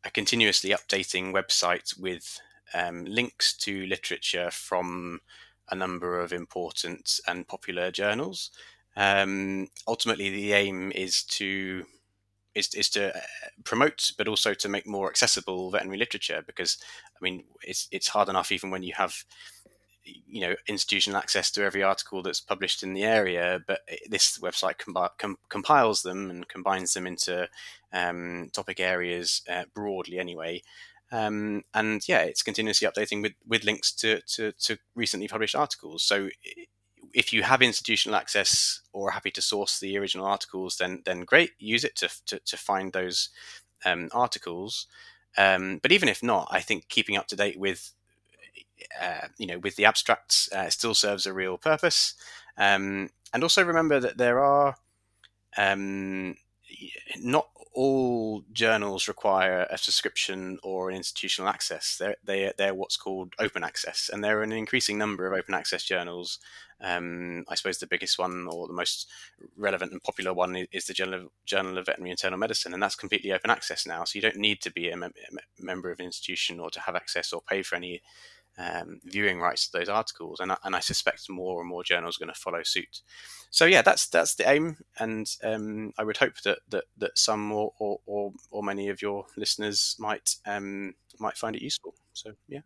a 0.04 0.10
continuously 0.10 0.70
updating 0.70 1.32
website 1.32 1.98
with 1.98 2.38
um, 2.74 3.04
links 3.04 3.56
to 3.56 3.86
literature 3.86 4.50
from 4.50 5.20
a 5.68 5.74
number 5.74 6.20
of 6.20 6.32
important 6.32 7.18
and 7.26 7.48
popular 7.48 7.90
journals. 7.90 8.50
Um, 8.96 9.68
ultimately, 9.86 10.30
the 10.30 10.52
aim 10.52 10.92
is 10.94 11.22
to 11.24 11.84
is, 12.56 12.74
is 12.74 12.88
to 12.90 13.14
uh, 13.14 13.20
promote, 13.64 14.12
but 14.18 14.26
also 14.26 14.54
to 14.54 14.68
make 14.68 14.86
more 14.86 15.08
accessible 15.08 15.70
veterinary 15.70 15.98
literature. 15.98 16.42
Because 16.46 16.78
I 17.14 17.18
mean, 17.22 17.44
it's 17.62 17.86
it's 17.92 18.08
hard 18.08 18.28
enough 18.28 18.50
even 18.50 18.70
when 18.70 18.82
you 18.82 18.94
have 18.94 19.24
you 20.04 20.40
know 20.40 20.54
institutional 20.68 21.18
access 21.18 21.50
to 21.50 21.64
every 21.64 21.82
article 21.82 22.22
that's 22.22 22.40
published 22.40 22.84
in 22.84 22.94
the 22.94 23.02
area 23.02 23.60
but 23.66 23.80
this 24.08 24.38
website 24.38 24.78
com- 25.18 25.38
compiles 25.48 26.02
them 26.02 26.30
and 26.30 26.48
combines 26.48 26.94
them 26.94 27.08
into 27.08 27.48
um, 27.92 28.48
topic 28.52 28.78
areas 28.78 29.42
uh, 29.50 29.64
broadly 29.74 30.20
anyway 30.20 30.62
um, 31.10 31.62
and 31.74 32.06
yeah 32.08 32.20
it's 32.20 32.42
continuously 32.42 32.86
updating 32.86 33.20
with, 33.20 33.32
with 33.48 33.64
links 33.64 33.92
to, 33.92 34.20
to, 34.28 34.52
to 34.52 34.78
recently 34.94 35.26
published 35.26 35.56
articles 35.56 36.04
so 36.04 36.28
if 37.16 37.32
you 37.32 37.42
have 37.42 37.62
institutional 37.62 38.14
access 38.14 38.82
or 38.92 39.08
are 39.08 39.12
happy 39.12 39.30
to 39.30 39.40
source 39.40 39.80
the 39.80 39.96
original 39.96 40.26
articles, 40.26 40.76
then 40.76 41.02
then 41.06 41.22
great, 41.22 41.52
use 41.58 41.82
it 41.82 41.96
to 41.96 42.10
to, 42.26 42.38
to 42.40 42.56
find 42.58 42.92
those 42.92 43.30
um, 43.86 44.10
articles. 44.12 44.86
Um, 45.38 45.80
but 45.82 45.92
even 45.92 46.10
if 46.10 46.22
not, 46.22 46.46
I 46.50 46.60
think 46.60 46.88
keeping 46.88 47.16
up 47.16 47.26
to 47.28 47.36
date 47.36 47.58
with 47.58 47.92
uh, 49.02 49.28
you 49.38 49.46
know 49.46 49.58
with 49.58 49.76
the 49.76 49.86
abstracts 49.86 50.52
uh, 50.52 50.68
still 50.68 50.92
serves 50.92 51.24
a 51.24 51.32
real 51.32 51.56
purpose. 51.56 52.14
Um, 52.58 53.08
and 53.32 53.42
also 53.42 53.64
remember 53.64 53.98
that 53.98 54.18
there 54.18 54.40
are 54.44 54.76
um, 55.56 56.36
not 57.18 57.48
all 57.72 58.42
journals 58.52 59.06
require 59.06 59.66
a 59.70 59.76
subscription 59.76 60.58
or 60.62 60.88
an 60.88 60.96
institutional 60.96 61.50
access. 61.50 61.98
They're, 61.98 62.16
they, 62.24 62.50
they're 62.56 62.74
what's 62.74 62.96
called 62.96 63.34
open 63.38 63.62
access, 63.64 64.10
and 64.12 64.22
there 64.24 64.38
are 64.38 64.42
an 64.42 64.52
increasing 64.52 64.98
number 64.98 65.26
of 65.26 65.38
open 65.38 65.54
access 65.54 65.82
journals. 65.82 66.38
Um, 66.80 67.44
I 67.48 67.54
suppose 67.54 67.78
the 67.78 67.86
biggest 67.86 68.18
one 68.18 68.46
or 68.50 68.66
the 68.66 68.74
most 68.74 69.08
relevant 69.56 69.92
and 69.92 70.02
popular 70.02 70.34
one 70.34 70.66
is 70.72 70.86
the 70.86 70.92
Journal 70.94 71.14
of, 71.14 71.28
Journal 71.46 71.78
of 71.78 71.86
Veterinary 71.86 72.10
Internal 72.10 72.38
Medicine, 72.38 72.74
and 72.74 72.82
that's 72.82 72.94
completely 72.94 73.32
open 73.32 73.50
access 73.50 73.86
now. 73.86 74.04
So 74.04 74.16
you 74.16 74.22
don't 74.22 74.36
need 74.36 74.60
to 74.62 74.72
be 74.72 74.90
a, 74.90 74.96
mem- 74.96 75.14
a 75.32 75.64
member 75.64 75.90
of 75.90 76.00
an 76.00 76.06
institution 76.06 76.60
or 76.60 76.70
to 76.70 76.80
have 76.80 76.94
access 76.94 77.32
or 77.32 77.40
pay 77.48 77.62
for 77.62 77.76
any 77.76 78.02
um, 78.58 79.00
viewing 79.04 79.40
rights 79.40 79.68
to 79.68 79.78
those 79.78 79.88
articles, 79.88 80.40
and 80.40 80.52
I, 80.52 80.56
and 80.64 80.74
I 80.74 80.80
suspect 80.80 81.28
more 81.28 81.60
and 81.60 81.68
more 81.68 81.84
journals 81.84 82.16
are 82.16 82.24
going 82.24 82.34
to 82.34 82.40
follow 82.40 82.62
suit. 82.62 83.02
So 83.50 83.64
yeah, 83.64 83.82
that's 83.82 84.08
that's 84.08 84.34
the 84.34 84.48
aim, 84.48 84.78
and 84.98 85.28
um, 85.42 85.92
I 85.98 86.04
would 86.04 86.16
hope 86.16 86.40
that 86.44 86.58
that, 86.70 86.84
that 86.98 87.18
some 87.18 87.52
or, 87.52 87.72
or, 87.78 88.00
or, 88.06 88.32
or 88.50 88.62
many 88.62 88.88
of 88.88 89.00
your 89.00 89.26
listeners 89.36 89.96
might 89.98 90.36
um, 90.46 90.94
might 91.18 91.36
find 91.36 91.56
it 91.56 91.62
useful. 91.62 91.94
So 92.12 92.32
yeah. 92.48 92.60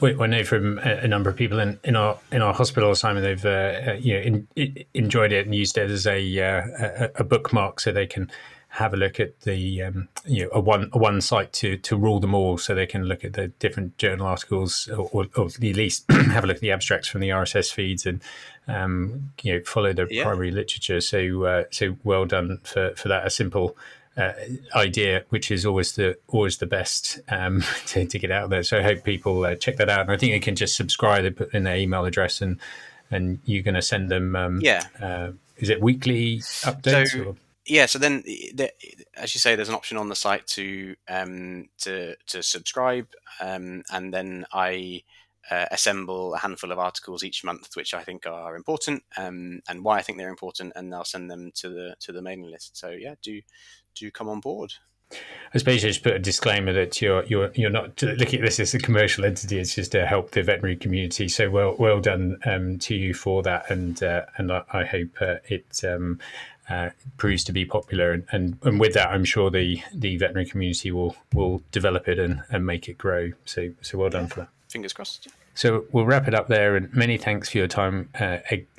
We, 0.00 0.18
I 0.18 0.26
know 0.26 0.42
from 0.42 0.78
a, 0.78 1.06
number 1.06 1.28
of 1.28 1.36
people 1.36 1.58
in, 1.58 1.78
in 1.84 1.96
our 1.96 2.18
in 2.32 2.42
our 2.42 2.54
hospital 2.54 2.90
assignment, 2.90 3.24
they've 3.24 3.44
uh, 3.44 3.90
uh, 3.90 3.94
you 3.94 4.14
know 4.14 4.20
in, 4.20 4.48
in, 4.56 4.84
enjoyed 4.94 5.32
it 5.32 5.46
and 5.46 5.54
used 5.54 5.76
it 5.78 5.90
as 5.90 6.06
a, 6.06 6.40
uh, 6.40 6.62
a, 6.78 7.10
a 7.16 7.24
bookmark, 7.24 7.80
so 7.80 7.92
they 7.92 8.06
can 8.06 8.30
have 8.74 8.92
a 8.92 8.96
look 8.96 9.20
at 9.20 9.42
the 9.42 9.82
um, 9.82 10.08
you 10.26 10.42
know 10.42 10.50
a 10.52 10.58
one 10.58 10.90
a 10.92 10.98
one 10.98 11.20
site 11.20 11.52
to 11.52 11.76
to 11.76 11.96
rule 11.96 12.18
them 12.18 12.34
all, 12.34 12.58
so 12.58 12.74
they 12.74 12.86
can 12.86 13.04
look 13.04 13.24
at 13.24 13.34
the 13.34 13.48
different 13.60 13.96
journal 13.98 14.26
articles, 14.26 14.88
or, 14.88 15.08
or, 15.12 15.26
or 15.36 15.46
at 15.46 15.60
least 15.60 16.04
have 16.10 16.42
a 16.42 16.46
look 16.48 16.56
at 16.56 16.60
the 16.60 16.72
abstracts 16.72 17.06
from 17.06 17.20
the 17.20 17.28
RSS 17.28 17.72
feeds 17.72 18.04
and 18.04 18.20
um, 18.66 19.32
you 19.42 19.54
know 19.54 19.60
follow 19.64 19.92
the 19.92 20.08
yeah. 20.10 20.24
primary 20.24 20.50
literature. 20.50 21.00
So 21.00 21.44
uh, 21.44 21.64
so 21.70 21.96
well 22.02 22.26
done 22.26 22.58
for 22.64 22.94
for 22.96 23.08
that. 23.08 23.26
A 23.26 23.30
simple. 23.30 23.76
Uh, 24.16 24.32
idea, 24.76 25.24
which 25.30 25.50
is 25.50 25.66
always 25.66 25.96
the 25.96 26.16
always 26.28 26.58
the 26.58 26.66
best 26.66 27.18
um, 27.30 27.64
to, 27.86 28.06
to 28.06 28.16
get 28.16 28.30
out 28.30 28.48
there. 28.48 28.62
So 28.62 28.78
I 28.78 28.82
hope 28.82 29.02
people 29.02 29.44
uh, 29.44 29.56
check 29.56 29.76
that 29.78 29.88
out. 29.88 30.02
And 30.02 30.12
I 30.12 30.16
think 30.16 30.30
they 30.30 30.38
can 30.38 30.54
just 30.54 30.76
subscribe. 30.76 31.24
They 31.24 31.30
put 31.30 31.52
in 31.52 31.64
their 31.64 31.76
email 31.76 32.04
address, 32.04 32.40
and 32.40 32.60
and 33.10 33.40
you're 33.44 33.64
going 33.64 33.74
to 33.74 33.82
send 33.82 34.10
them. 34.10 34.36
Um, 34.36 34.60
yeah. 34.60 34.84
Uh, 35.02 35.32
is 35.56 35.68
it 35.68 35.80
weekly 35.80 36.38
updates? 36.38 37.08
So, 37.08 37.36
yeah, 37.66 37.86
so 37.86 37.98
then, 37.98 38.22
the, 38.22 38.70
as 39.16 39.34
you 39.34 39.40
say, 39.40 39.56
there's 39.56 39.68
an 39.70 39.74
option 39.74 39.96
on 39.96 40.08
the 40.08 40.16
site 40.16 40.46
to 40.48 40.96
um, 41.08 41.68
to 41.78 42.14
to 42.26 42.42
subscribe, 42.42 43.08
um, 43.40 43.82
and 43.90 44.12
then 44.12 44.44
I 44.52 45.02
uh, 45.50 45.66
assemble 45.70 46.34
a 46.34 46.38
handful 46.38 46.72
of 46.72 46.78
articles 46.78 47.24
each 47.24 47.44
month, 47.44 47.74
which 47.74 47.94
I 47.94 48.02
think 48.02 48.26
are 48.26 48.56
important, 48.56 49.02
um, 49.16 49.60
and 49.68 49.82
why 49.84 49.98
I 49.98 50.02
think 50.02 50.18
they're 50.18 50.28
important, 50.28 50.72
and 50.76 50.94
I'll 50.94 51.04
send 51.04 51.30
them 51.30 51.52
to 51.56 51.68
the 51.70 51.96
to 52.00 52.12
the 52.12 52.22
mailing 52.22 52.50
list. 52.50 52.76
So 52.76 52.90
yeah, 52.90 53.14
do 53.22 53.40
do 53.94 54.10
come 54.10 54.28
on 54.28 54.40
board. 54.40 54.72
I 55.54 55.58
suppose 55.58 55.84
you 55.84 55.88
just 55.88 56.02
put 56.02 56.14
a 56.14 56.18
disclaimer 56.18 56.72
that 56.72 57.00
you're 57.00 57.24
you're 57.26 57.52
you're 57.54 57.70
not 57.70 58.02
looking 58.02 58.40
at 58.40 58.44
this 58.44 58.58
as 58.58 58.74
a 58.74 58.78
commercial 58.78 59.24
entity. 59.24 59.58
It's 59.58 59.76
just 59.76 59.92
to 59.92 60.04
help 60.04 60.32
the 60.32 60.42
veterinary 60.42 60.76
community. 60.76 61.28
So 61.28 61.48
well 61.48 61.76
well 61.78 62.00
done 62.00 62.38
um, 62.44 62.78
to 62.80 62.94
you 62.94 63.14
for 63.14 63.42
that, 63.44 63.70
and 63.70 64.02
uh, 64.02 64.22
and 64.36 64.50
I, 64.50 64.62
I 64.72 64.84
hope 64.84 65.10
uh, 65.20 65.36
it 65.44 65.80
um, 65.84 66.18
uh, 66.68 66.90
proves 67.18 67.44
to 67.44 67.52
be 67.52 67.64
popular. 67.64 68.12
And, 68.12 68.24
and, 68.32 68.58
and 68.62 68.80
with 68.80 68.94
that, 68.94 69.10
I'm 69.10 69.24
sure 69.24 69.50
the, 69.50 69.82
the 69.94 70.16
veterinary 70.16 70.46
community 70.46 70.90
will 70.90 71.16
will 71.32 71.62
develop 71.70 72.08
it 72.08 72.18
and, 72.18 72.42
and 72.50 72.66
make 72.66 72.88
it 72.88 72.98
grow. 72.98 73.30
So 73.44 73.70
so 73.80 73.98
well 73.98 74.10
done 74.10 74.26
for 74.26 74.40
that. 74.40 74.48
Fingers 74.68 74.92
crossed. 74.92 75.28
So 75.54 75.84
we'll 75.92 76.06
wrap 76.06 76.26
it 76.26 76.34
up 76.34 76.48
there. 76.48 76.74
And 76.74 76.92
many 76.92 77.16
thanks 77.16 77.50
for 77.50 77.58
your 77.58 77.68
time 77.68 78.08
uh, 78.18 78.38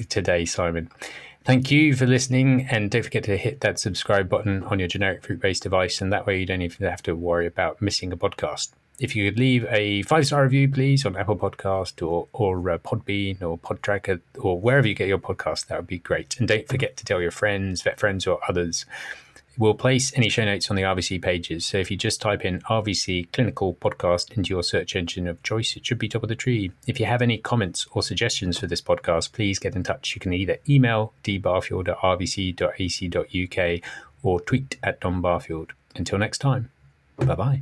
today, 0.10 0.44
Simon. 0.44 0.90
Thank 1.46 1.72
you 1.72 1.96
for 1.96 2.08
listening, 2.08 2.68
and 2.72 2.90
don't 2.90 3.04
forget 3.04 3.24
to 3.26 3.38
hit 3.38 3.62
that 3.62 3.80
subscribe 3.80 4.28
button 4.28 4.64
on 4.64 4.80
your 4.80 4.88
generic 4.88 5.24
fruit 5.24 5.40
based 5.40 5.64
device, 5.64 6.02
and 6.02 6.12
that 6.12 6.26
way 6.26 6.40
you 6.40 6.46
don't 6.46 6.62
even 6.62 6.88
have 6.88 7.04
to 7.04 7.16
worry 7.16 7.46
about 7.46 7.82
missing 7.82 8.12
a 8.12 8.18
podcast 8.18 8.72
if 9.00 9.16
you 9.16 9.30
could 9.30 9.40
leave 9.40 9.66
a 9.70 10.02
five 10.04 10.26
star 10.26 10.44
review, 10.44 10.70
please, 10.70 11.06
on 11.06 11.16
Apple 11.16 11.38
Podcast 11.38 12.06
or 12.06 12.28
or 12.34 12.70
uh, 12.70 12.78
Podbean 12.78 13.42
or 13.42 13.58
Podtracker 13.58 14.22
or 14.40 14.60
wherever 14.60 14.88
you 14.88 14.94
get 14.94 15.08
your 15.08 15.18
podcast, 15.18 15.68
that 15.68 15.78
would 15.78 15.88
be 15.88 16.00
great. 16.00 16.40
And 16.40 16.48
don't 16.48 16.68
forget 16.68 16.96
to 16.98 17.06
tell 17.06 17.22
your 17.22 17.32
friends, 17.32 17.82
vet 17.82 18.00
friends, 18.00 18.26
or 18.26 18.40
others. 18.48 18.86
We'll 19.58 19.74
place 19.74 20.12
any 20.16 20.30
show 20.30 20.44
notes 20.44 20.70
on 20.70 20.76
the 20.76 20.84
RVC 20.84 21.22
pages. 21.22 21.66
So 21.66 21.78
if 21.78 21.90
you 21.90 21.96
just 21.98 22.20
type 22.20 22.44
in 22.44 22.60
RVC 22.62 23.32
Clinical 23.32 23.76
Podcast 23.76 24.36
into 24.36 24.50
your 24.50 24.64
search 24.64 24.96
engine 24.96 25.28
of 25.28 25.42
choice, 25.44 25.78
it 25.78 25.86
should 25.86 26.00
be 26.00 26.10
top 26.10 26.24
of 26.24 26.30
the 26.30 26.36
tree. 26.36 26.72
If 26.88 27.00
you 27.00 27.06
have 27.06 27.22
any 27.22 27.38
comments 27.38 27.88
or 27.92 28.04
suggestions 28.04 28.58
for 28.58 28.68
this 28.68 28.82
podcast, 28.82 29.32
please 29.32 29.60
get 29.60 29.76
in 29.76 29.84
touch. 29.84 30.14
You 30.16 30.20
can 30.20 30.34
either 30.34 30.58
email 30.68 31.14
dbarfield 31.24 31.88
at 31.88 31.98
rvc.ac.uk 32.00 33.82
or 34.24 34.42
tweet 34.42 34.78
at 34.84 35.00
Dan 35.00 35.22
Barfield. 35.22 35.72
Until 35.96 36.18
next 36.18 36.40
time, 36.40 36.72
bye 37.18 37.36
bye. 37.36 37.62